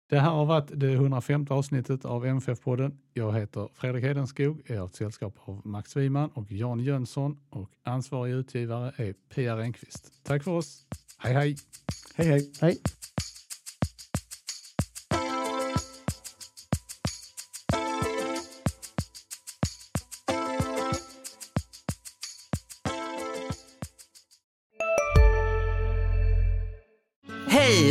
[0.10, 2.98] det här har varit det 105 avsnittet av MFF-podden.
[3.14, 8.34] Jag heter Fredrik Hedenskog, är ett sällskap av Max Wiman och Jan Jönsson och ansvarig
[8.34, 10.24] utgivare är Pia Renqvist.
[10.24, 10.86] Tack för oss.
[11.18, 11.56] Hej hej!
[12.16, 12.52] Hej hej!
[12.62, 12.78] Hej.